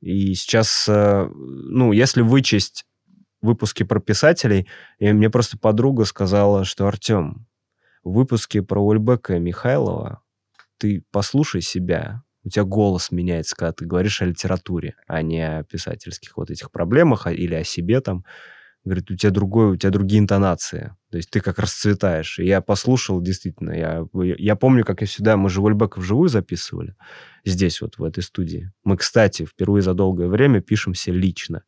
[0.00, 2.86] И сейчас, э, ну, если вычесть
[3.40, 4.68] выпуски про писателей,
[4.98, 7.46] и мне просто подруга сказала, что Артем,
[8.04, 10.22] в выпуске про Ульбека Михайлова
[10.78, 15.64] ты послушай себя, у тебя голос меняется, когда ты говоришь о литературе, а не о
[15.64, 18.24] писательских вот этих проблемах а, или о себе там.
[18.84, 20.96] Говорит, у тебя другой, у тебя другие интонации.
[21.10, 22.38] То есть ты как расцветаешь.
[22.38, 26.94] И я послушал, действительно, я, я помню, как я сюда, мы же Вольбека вживую записывали,
[27.44, 28.72] здесь вот, в этой студии.
[28.82, 31.64] Мы, кстати, впервые за долгое время пишемся лично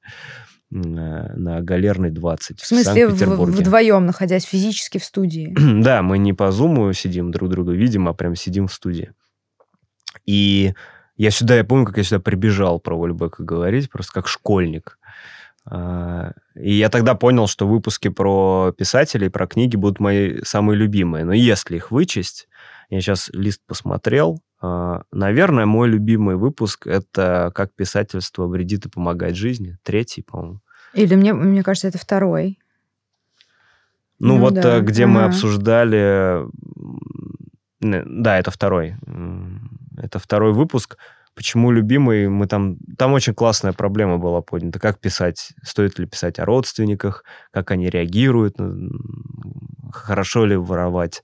[0.70, 3.58] на, на Галерной 20 в, в смысле, Санкт-Петербурге.
[3.58, 5.54] вдвоем, находясь физически в студии?
[5.82, 9.12] да, мы не по зуму сидим, друг друга видим, а прям сидим в студии.
[10.26, 10.74] И
[11.16, 14.98] я сюда, я помню, как я сюда прибежал про Вольбека говорить, просто как школьник.
[15.66, 21.24] А, и я тогда понял, что выпуски про писателей, про книги будут мои самые любимые.
[21.24, 22.48] Но если их вычесть,
[22.88, 29.36] я сейчас лист посмотрел, а, наверное, мой любимый выпуск— это «Как писательство вредит и помогает
[29.36, 29.78] жизни».
[29.82, 30.60] Третий, по-моему.
[30.92, 32.58] Или мне, мне кажется, это второй.
[34.18, 34.78] Ну, ну вот да.
[34.78, 35.12] Э, где ага.
[35.12, 36.44] мы обсуждали...
[37.80, 38.96] Да, это второй.
[40.00, 40.96] Это второй выпуск.
[41.34, 42.28] Почему любимый?
[42.28, 42.76] Мы там...
[42.98, 44.78] Там очень классная проблема была поднята.
[44.78, 45.52] Как писать?
[45.62, 47.24] Стоит ли писать о родственниках?
[47.52, 48.56] Как они реагируют?
[49.92, 51.22] Хорошо ли воровать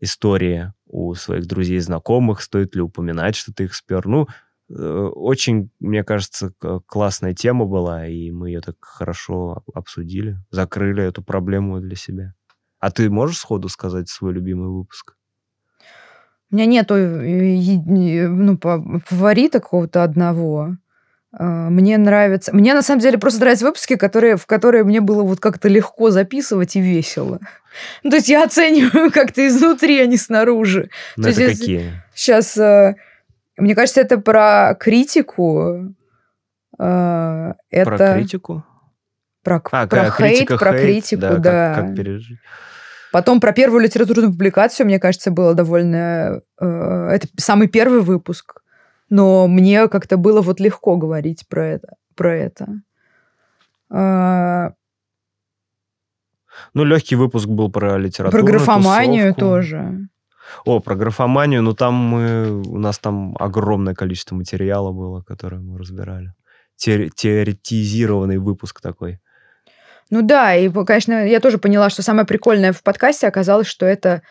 [0.00, 4.06] истории у своих друзей и знакомых, стоит ли упоминать, что ты их спер.
[4.06, 4.28] Ну,
[4.70, 6.52] э, очень, мне кажется,
[6.86, 12.34] классная тема была, и мы ее так хорошо обсудили, закрыли эту проблему для себя.
[12.78, 15.17] А ты можешь сходу сказать свой любимый выпуск?
[16.50, 18.58] У меня нету э, ну,
[19.06, 20.76] фаворита какого-то одного.
[21.32, 22.54] А, мне нравится...
[22.54, 26.10] Мне, на самом деле, просто нравятся выпуски, которые, в которые мне было вот как-то легко
[26.10, 27.40] записывать и весело.
[28.02, 30.90] Ну, то есть я оцениваю как-то изнутри, а не снаружи.
[31.16, 31.92] Ну, то это есть, какие?
[32.12, 32.56] Сейчас...
[32.56, 32.96] Э,
[33.56, 35.94] мне кажется, это про критику.
[36.76, 37.96] Э, это...
[37.96, 38.64] Про критику?
[39.44, 41.36] Про, а, про хейт, про хейт, критику, да.
[41.36, 41.74] да.
[41.76, 42.38] Как, как пережить.
[43.12, 46.42] Потом про первую литературную публикацию, мне кажется, было довольно...
[46.60, 48.62] Э, это самый первый выпуск
[49.10, 51.96] но мне как-то было вот легко говорить про это.
[52.14, 52.68] Про это.
[53.90, 54.72] А...
[56.74, 58.42] Ну, легкий выпуск был про литературу.
[58.42, 59.40] Про графоманию тусовку.
[59.40, 60.08] тоже.
[60.64, 65.78] О, про графоманию, ну там мы, у нас там огромное количество материала было, которое мы
[65.78, 66.34] разбирали.
[66.76, 69.20] Теоретизированный выпуск такой.
[70.10, 74.22] Ну да, и, конечно, я тоже поняла, что самое прикольное в подкасте оказалось, что это,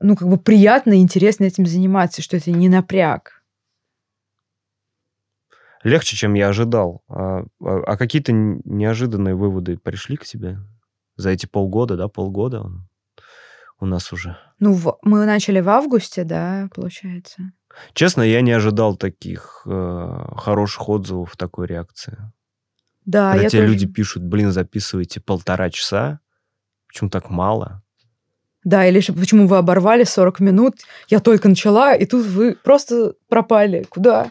[0.00, 3.38] ну, как бы приятно и интересно этим заниматься, что это не напряг
[5.82, 7.02] легче, чем я ожидал.
[7.08, 10.58] А, а, а какие-то неожиданные выводы пришли к тебе
[11.16, 12.66] за эти полгода, да, полгода
[13.80, 14.36] у нас уже?
[14.60, 17.52] Ну, в, мы начали в августе, да, получается.
[17.92, 22.18] Честно, я не ожидал таких э, хороших отзывов, такой реакции.
[23.08, 23.72] Да, Когда я тебе тоже...
[23.72, 26.20] люди пишут, блин, записывайте полтора часа,
[26.88, 27.82] почему так мало?
[28.64, 30.74] Да, или почему вы оборвали 40 минут,
[31.08, 33.86] я только начала, и тут вы просто пропали.
[33.88, 34.30] Куда?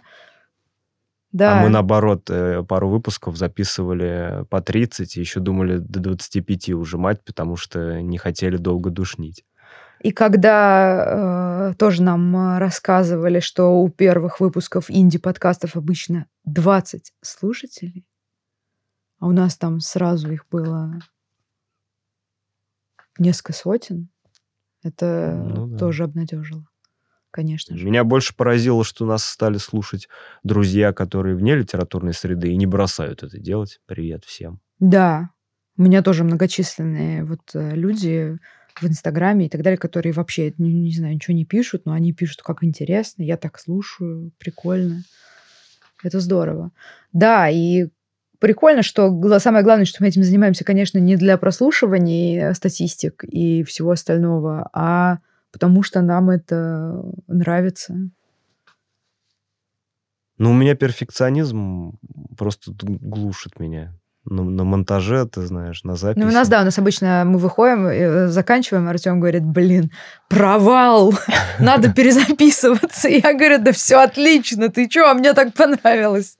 [1.31, 1.59] Да.
[1.59, 7.25] А мы, наоборот, э, пару выпусков записывали по 30, и еще думали до 25 ужимать,
[7.25, 9.43] потому что не хотели долго душнить.
[10.01, 18.05] И когда э, тоже нам э, рассказывали, что у первых выпусков инди-подкастов обычно 20 слушателей,
[19.19, 20.99] а у нас там сразу их было
[23.17, 24.09] несколько сотен,
[24.83, 25.77] это ну, да.
[25.77, 26.65] тоже обнадежило
[27.37, 27.85] конечно же.
[27.85, 30.07] Меня больше поразило, что нас стали слушать
[30.41, 33.79] друзья, которые вне литературной среды и не бросают это делать.
[33.85, 34.59] Привет всем.
[34.79, 35.29] Да,
[35.77, 38.39] у меня тоже многочисленные вот э, люди
[38.81, 42.11] в Инстаграме и так далее, которые вообще, не, не знаю, ничего не пишут, но они
[42.11, 45.03] пишут, как интересно, я так слушаю, прикольно.
[46.03, 46.71] Это здорово.
[47.13, 47.89] Да, и
[48.39, 53.91] прикольно, что самое главное, что мы этим занимаемся, конечно, не для прослушивания статистик и всего
[53.91, 55.19] остального, а
[55.51, 57.95] потому что нам это нравится.
[60.37, 61.97] Ну, у меня перфекционизм
[62.37, 63.93] просто глушит меня.
[64.29, 66.21] На, на монтаже, ты знаешь, на записи.
[66.21, 69.89] Ну, у нас, да, у нас обычно мы выходим, э, заканчиваем, Артем говорит, блин,
[70.27, 71.13] провал,
[71.59, 73.07] надо перезаписываться.
[73.07, 76.37] Я говорю, да все отлично, ты что, а мне так понравилось.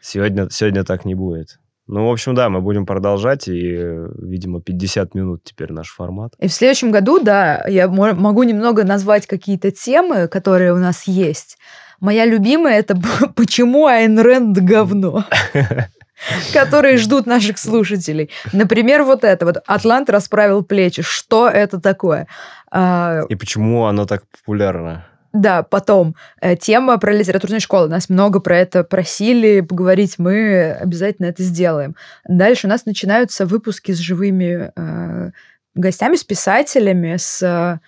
[0.00, 1.58] Сегодня, сегодня так не будет.
[1.86, 3.76] Ну, в общем, да, мы будем продолжать, и,
[4.18, 6.34] видимо, 50 минут теперь наш формат.
[6.38, 11.58] И в следующем году, да, я могу немного назвать какие-то темы, которые у нас есть.
[11.98, 12.96] Моя любимая это
[13.34, 15.24] «Почему Айн Рэнд говно?»
[16.52, 18.30] которые ждут наших слушателей.
[18.52, 21.02] Например, вот это вот «Атлант расправил плечи».
[21.02, 22.26] Что это такое?
[22.70, 25.06] А, и почему оно так популярно?
[25.32, 27.88] Да, потом э, тема про литературные школы.
[27.88, 31.94] Нас много про это просили поговорить, мы обязательно это сделаем.
[32.28, 35.30] Дальше у нас начинаются выпуски с живыми э,
[35.74, 37.78] гостями, с писателями, с э,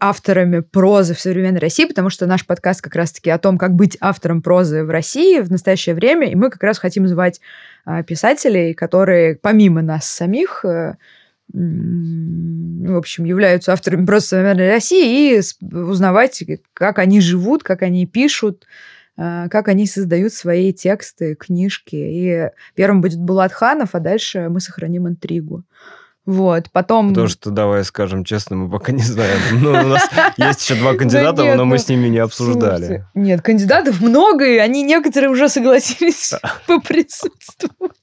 [0.00, 3.96] авторами прозы в современной России, потому что наш подкаст как раз-таки о том, как быть
[4.00, 7.40] автором прозы в России в настоящее время, и мы как раз хотим звать
[7.86, 10.96] э, писателей, которые помимо нас самих э,
[11.52, 15.42] в общем, являются авторами просто современной России и
[15.74, 16.42] узнавать,
[16.74, 18.66] как они живут, как они пишут,
[19.16, 21.96] а, как они создают свои тексты, книжки.
[21.96, 25.64] И первым будет Булат Ханов, а дальше мы сохраним интригу.
[26.26, 27.08] Вот, потом...
[27.08, 29.38] Потому что, давай скажем честно, мы пока не знаем.
[29.52, 33.04] Ну, у нас есть еще два кандидата, но мы ну, с ними не обсуждали.
[33.14, 36.34] Нет, кандидатов много, и они некоторые уже согласились
[36.66, 37.99] поприсутствовать.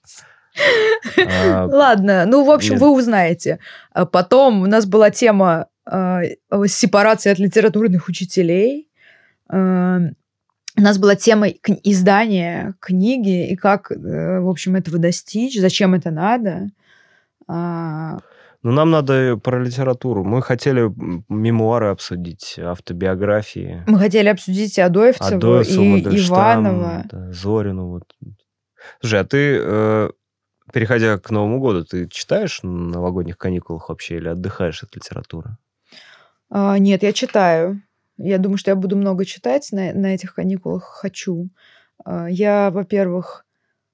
[1.17, 3.59] А, Ладно, ну, в общем, вы узнаете.
[3.91, 6.21] А потом у нас была тема а,
[6.67, 8.89] сепарации от литературных учителей.
[9.49, 16.11] У нас была тема издания книги и как, э, в общем, этого достичь, зачем это
[16.11, 16.69] надо.
[18.63, 20.23] Ну, нам надо про литературу.
[20.23, 20.91] Мы хотели
[21.29, 23.83] мемуары обсудить, автобиографии.
[23.87, 27.03] Мы хотели обсудить Адоевцеву, Адоевцеву и Иванова.
[27.09, 27.87] Да, Зорину.
[27.91, 28.03] Вот.
[28.99, 30.09] Слушай, а ты э,
[30.73, 35.57] переходя к Новому году, ты читаешь на новогодних каникулах вообще или отдыхаешь от литературы?
[36.49, 37.81] А, нет, я читаю.
[38.17, 40.83] Я думаю, что я буду много читать на, на этих каникулах.
[40.83, 41.49] Хочу.
[42.03, 43.45] А, я, во-первых,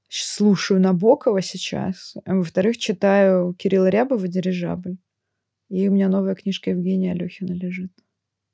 [0.09, 2.15] слушаю Набокова сейчас.
[2.25, 4.97] А во-вторых, читаю Кирилла Рябова «Дирижабль».
[5.69, 7.91] И у меня новая книжка Евгения Алехина лежит.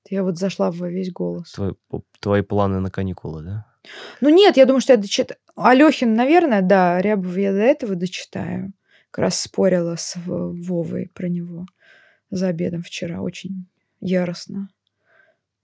[0.09, 1.51] Я вот зашла во весь голос.
[1.51, 1.73] Твои,
[2.19, 3.68] твои планы на каникулы, да?
[4.21, 5.39] Ну нет, я думаю, что я дочитаю.
[5.55, 8.73] Алехин, наверное, да, Рябов я до этого дочитаю.
[9.11, 11.65] Как раз спорила с Вовой про него
[12.29, 13.21] за обедом вчера.
[13.21, 13.65] Очень
[13.99, 14.69] яростно.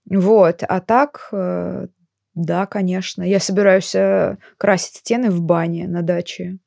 [0.09, 0.63] Вот.
[0.67, 1.87] А так, э,
[2.33, 3.23] да, конечно.
[3.23, 6.57] Я собираюсь э, красить стены в бане на даче.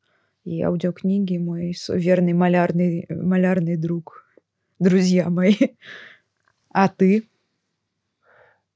[0.45, 4.25] И аудиокниги мой верный малярный, малярный друг.
[4.79, 5.55] Друзья мои.
[6.71, 7.27] А ты?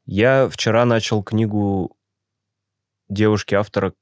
[0.07, 1.95] Я вчера начал книгу
[3.13, 3.95] девушки-автора,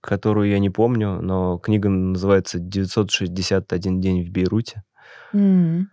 [0.00, 4.84] которую я не помню, но книга называется «961 день в Бейруте».
[5.32, 5.84] Mm.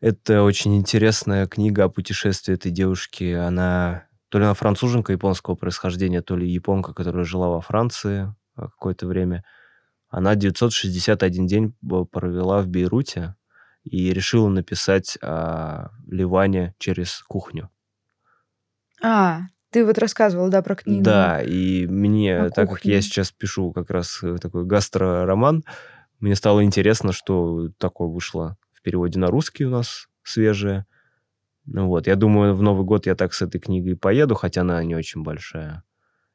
[0.00, 3.32] Это очень интересная книга о путешествии этой девушки.
[3.32, 9.06] Она то ли она француженка японского происхождения, то ли японка, которая жила во Франции какое-то
[9.06, 9.44] время.
[10.08, 11.74] Она 961 день
[12.10, 13.34] провела в Бейруте
[13.82, 17.70] и решила написать о Ливане через кухню.
[19.02, 21.02] А, ты вот рассказывал, да, про книгу.
[21.02, 25.64] Да, и мне, так как я сейчас пишу как раз э, такой гастророман,
[26.18, 30.86] мне стало интересно, что такое вышло в переводе на русский у нас свежее.
[31.66, 34.82] Ну вот, я думаю, в Новый год я так с этой книгой поеду, хотя она
[34.82, 35.84] не очень большая.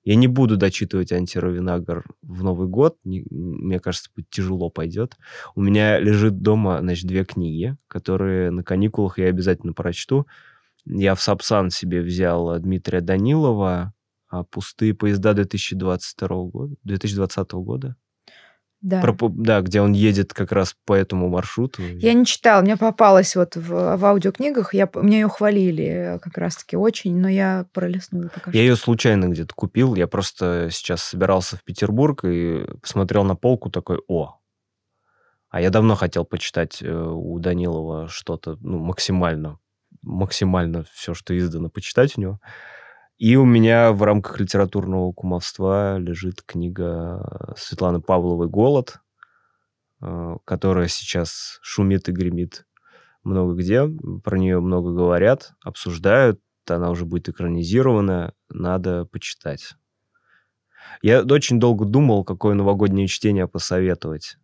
[0.03, 2.97] Я не буду дочитывать антировинагар в Новый год.
[3.03, 5.17] Не, мне кажется, тяжело пойдет.
[5.55, 10.27] У меня лежит дома, значит, две книги, которые на каникулах я обязательно прочту.
[10.85, 13.93] Я в Сапсан себе взял Дмитрия Данилова
[14.27, 17.95] а «Пустые поезда 2022 года, 2020 года».
[18.81, 19.01] Да.
[19.01, 21.81] Про, да, где он едет как раз по этому маршруту.
[21.81, 26.75] Я не читала, мне попалось вот в, в аудиокнигах, я, мне ее хвалили как раз-таки
[26.75, 28.59] очень, но я пролистнула пока Я что.
[28.59, 34.01] ее случайно где-то купил, я просто сейчас собирался в Петербург и посмотрел на полку такой,
[34.07, 34.39] о,
[35.49, 39.57] а я давно хотел почитать э, у Данилова что-то ну, максимально
[40.05, 42.39] максимально все, что издано, почитать у него.
[43.17, 48.99] И у меня в рамках литературного кумовства лежит книга Светланы Павловой «Голод»,
[50.01, 52.65] э, которая сейчас шумит и гремит
[53.23, 53.89] много где.
[54.23, 56.41] Про нее много говорят, обсуждают.
[56.67, 58.33] Она уже будет экранизирована.
[58.49, 59.75] Надо почитать.
[61.01, 64.37] Я очень долго думал, какое новогоднее чтение посоветовать.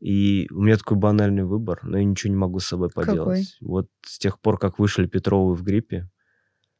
[0.00, 3.54] И у меня такой банальный выбор, но я ничего не могу с собой поделать.
[3.58, 3.68] Какой?
[3.68, 6.08] Вот с тех пор, как вышли Петровы в гриппе,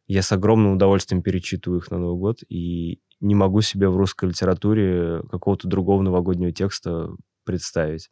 [0.07, 4.31] я с огромным удовольствием перечитываю их на Новый год и не могу себе в русской
[4.31, 7.11] литературе какого-то другого новогоднего текста
[7.45, 8.11] представить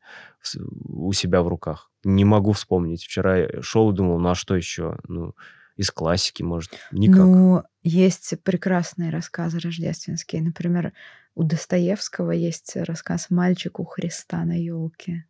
[0.84, 1.90] у себя в руках.
[2.04, 3.02] Не могу вспомнить.
[3.02, 4.98] Вчера я шел и думал, ну а что еще?
[5.08, 5.34] Ну,
[5.78, 7.18] из классики, может, никак.
[7.20, 10.42] Ну, есть прекрасные рассказы рождественские.
[10.42, 10.92] Например,
[11.34, 15.24] у Достоевского есть рассказ «Мальчик у Христа на елке».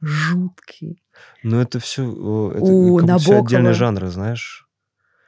[0.00, 1.02] Жуткий.
[1.42, 3.38] Но это все, это У как Набокова.
[3.38, 4.68] отдельные жанры, знаешь.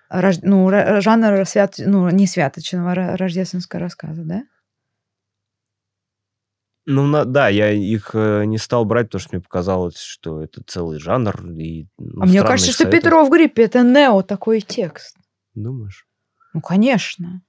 [0.08, 0.68] Рож- Ну,
[1.00, 1.74] жанр свят...
[1.78, 4.42] ну, не святочного рождественского рассказа, да?
[6.90, 10.62] Ну, на- да, я их э, не стал брать, потому что мне показалось, что это
[10.66, 11.52] целый жанр.
[11.52, 12.90] И, ну, а мне кажется, их что.
[12.90, 15.16] Петров в гриппе это нео такой текст.
[15.54, 16.06] Думаешь?
[16.52, 17.42] Ну, конечно.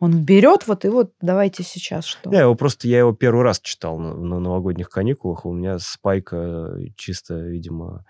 [0.00, 2.32] Он берет вот и вот давайте сейчас что.
[2.32, 5.44] Я его просто, я его первый раз читал на, на новогодних каникулах.
[5.44, 8.04] У меня спайка чисто, видимо,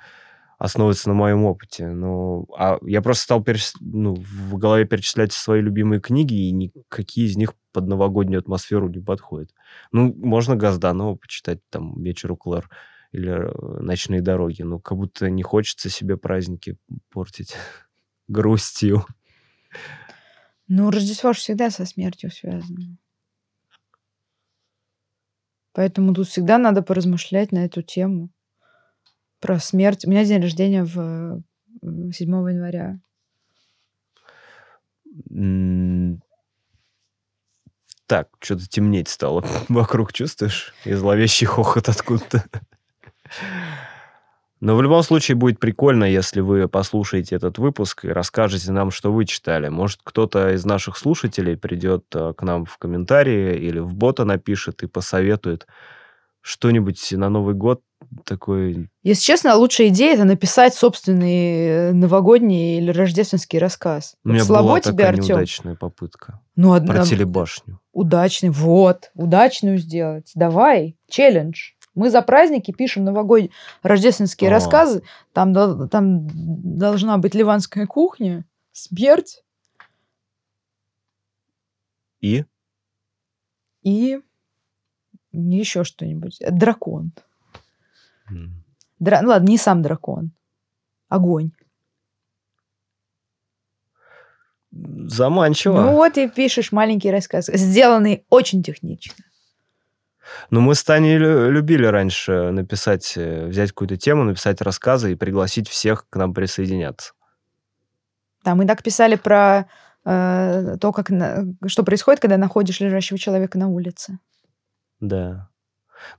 [0.59, 1.89] основывается на моем опыте.
[1.89, 7.29] Ну, а я просто стал перечис- ну, в голове перечислять свои любимые книги, и никакие
[7.29, 9.51] из них под новогоднюю атмосферу не подходят.
[9.93, 12.69] Ну, можно Газданова почитать, там, «Вечер у Клэр»
[13.13, 16.77] или э, «Ночные дороги», но как будто не хочется себе праздники
[17.11, 17.55] портить
[18.29, 19.07] грустью.
[20.67, 22.99] Ну, Рождество же всегда со смертью связано.
[25.73, 28.31] Поэтому тут всегда надо поразмышлять на эту тему.
[29.41, 30.05] Про смерть.
[30.05, 31.43] У меня день рождения в
[31.83, 33.01] э, 7 января.
[38.07, 40.73] Так, что-то темнеть стало вокруг, чувствуешь?
[40.85, 42.45] И зловещий хохот откуда-то.
[44.61, 49.13] Но в любом случае будет прикольно, если вы послушаете этот выпуск и расскажете нам, что
[49.13, 49.69] вы читали.
[49.69, 54.83] Может, кто-то из наших слушателей придет э, к нам в комментарии или в бота напишет
[54.83, 55.69] и посоветует
[56.41, 57.83] что-нибудь на Новый год
[58.25, 58.89] такой...
[59.03, 64.15] Если честно, лучшая идея это написать собственный э, новогодний или рождественский рассказ.
[64.25, 65.25] У меня слабо была тебе, такая Артем?
[65.27, 66.41] неудачная попытка.
[66.57, 67.05] Ну, Про одна...
[67.05, 67.81] телебашню.
[67.93, 68.51] удачный.
[68.51, 70.31] Вот, удачную сделать.
[70.35, 71.73] Давай, челлендж.
[71.95, 73.51] Мы за праздники пишем новогодние
[73.83, 74.53] рождественские А.
[74.53, 75.03] рассказы.
[75.33, 76.29] Там, там
[76.79, 79.43] должна быть ливанская кухня, смерть
[82.21, 82.45] И?
[83.83, 84.21] и
[85.33, 86.39] еще что-нибудь.
[86.51, 87.13] Дракон.
[88.31, 88.65] М.
[89.01, 90.33] Дра- ну ладно, не сам дракон.
[91.09, 91.51] Огонь.
[94.71, 95.81] Заманчиво.
[95.81, 99.15] Ну вот и пишешь маленький рассказ, сделанный очень технично.
[100.51, 105.15] Ну, мы с Таней лю- любили раньше написать, э, взять какую-то тему, написать рассказы и
[105.15, 107.13] пригласить всех к нам присоединяться.
[108.45, 109.67] Там мы так писали про
[110.05, 114.19] э, то, как на- что происходит, когда находишь лежащего человека на улице.
[115.01, 115.49] Да.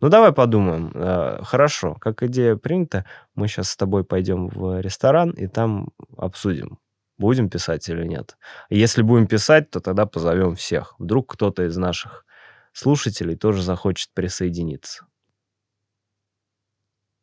[0.02, 0.92] Ну, давай подумаем.
[0.94, 3.06] Э, Хорошо, как идея принята,
[3.36, 6.80] мы сейчас с тобой пойдем в ресторан и там обсудим,
[7.18, 8.38] будем писать или нет.
[8.70, 10.96] Если будем писать, то тогда позовем всех.
[11.00, 12.26] Вдруг кто-то из наших
[12.74, 15.06] слушателей тоже захочет присоединиться.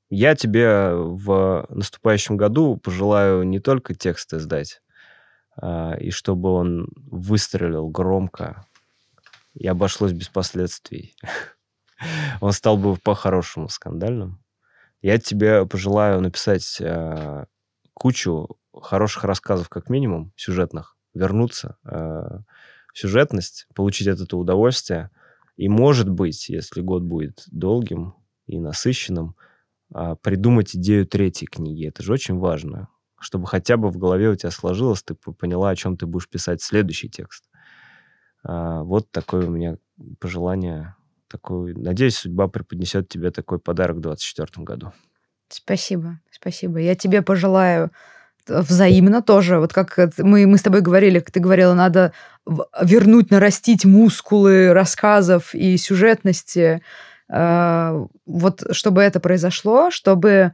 [0.08, 4.80] Я тебе в наступающем году пожелаю не только текст издать,
[5.56, 8.64] а, и чтобы он выстрелил громко
[9.56, 11.16] и обошлось без последствий.
[12.40, 14.42] Он стал бы по-хорошему скандальным.
[15.00, 17.46] Я тебе пожелаю написать а,
[17.94, 21.90] кучу хороших рассказов, как минимум, сюжетных, вернуться э,
[22.92, 25.10] в сюжетность, получить от этого удовольствие.
[25.56, 28.14] И, может быть, если год будет долгим
[28.46, 29.34] и насыщенным,
[29.92, 31.86] а, придумать идею третьей книги.
[31.86, 32.88] Это же очень важно,
[33.18, 36.60] чтобы хотя бы в голове у тебя сложилось, ты поняла, о чем ты будешь писать
[36.60, 37.48] следующий текст.
[38.46, 39.76] А, Вот такое у меня
[40.20, 40.94] пожелание.
[41.28, 44.92] Такой, надеюсь, судьба преподнесет тебе такой подарок в 2024 году.
[45.48, 46.78] Спасибо, спасибо.
[46.78, 47.90] Я тебе пожелаю
[48.48, 49.58] э, взаимно тоже.
[49.58, 52.12] Вот как мы, мы с тобой говорили, как ты говорила, надо
[52.80, 56.82] вернуть, нарастить мускулы рассказов и сюжетности.
[57.28, 60.52] Э, Вот чтобы это произошло, чтобы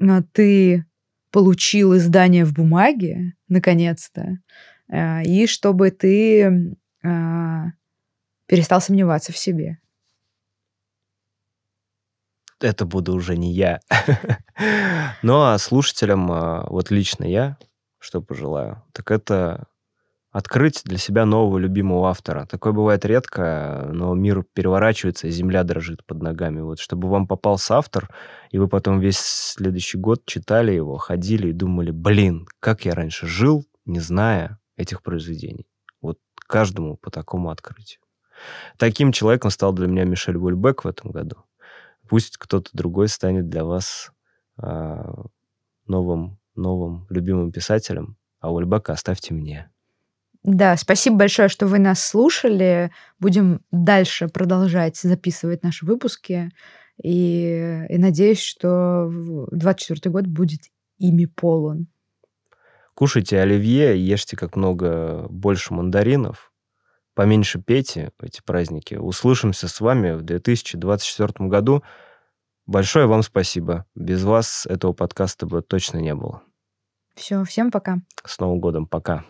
[0.00, 0.84] э, ты
[1.30, 4.38] получил издание в бумаге, наконец-то,
[4.88, 7.64] э, и чтобы ты э,
[8.46, 9.78] перестал сомневаться в себе.
[12.62, 13.80] это буду уже не я.
[15.22, 17.56] Ну, а слушателям, а, вот лично я,
[17.98, 19.66] что пожелаю, так это
[20.32, 22.46] открыть для себя нового любимого автора.
[22.46, 26.60] Такое бывает редко, но мир переворачивается, земля дрожит под ногами.
[26.60, 28.08] Вот чтобы вам попался автор,
[28.50, 33.26] и вы потом весь следующий год читали его, ходили и думали, блин, как я раньше
[33.26, 35.66] жил, не зная этих произведений.
[36.52, 38.02] Каждому по такому открытию.
[38.76, 41.36] Таким человеком стал для меня Мишель Вульбек в этом году.
[42.10, 44.12] Пусть кто-то другой станет для вас
[44.58, 45.14] а,
[45.86, 49.70] новым, новым любимым писателем, а Вульбека оставьте мне.
[50.42, 52.92] Да, спасибо большое, что вы нас слушали.
[53.18, 56.50] Будем дальше продолжать записывать наши выпуски.
[57.02, 59.08] И, и надеюсь, что
[59.52, 60.60] 2024 год будет
[60.98, 61.86] ими полон.
[62.94, 66.52] Кушайте оливье, ешьте как много больше мандаринов,
[67.14, 68.94] поменьше пейте в эти праздники.
[68.94, 71.82] Услышимся с вами в 2024 году.
[72.66, 73.86] Большое вам спасибо.
[73.94, 76.42] Без вас этого подкаста бы точно не было.
[77.14, 77.98] Все, всем пока.
[78.24, 79.24] С Новым годом, пока.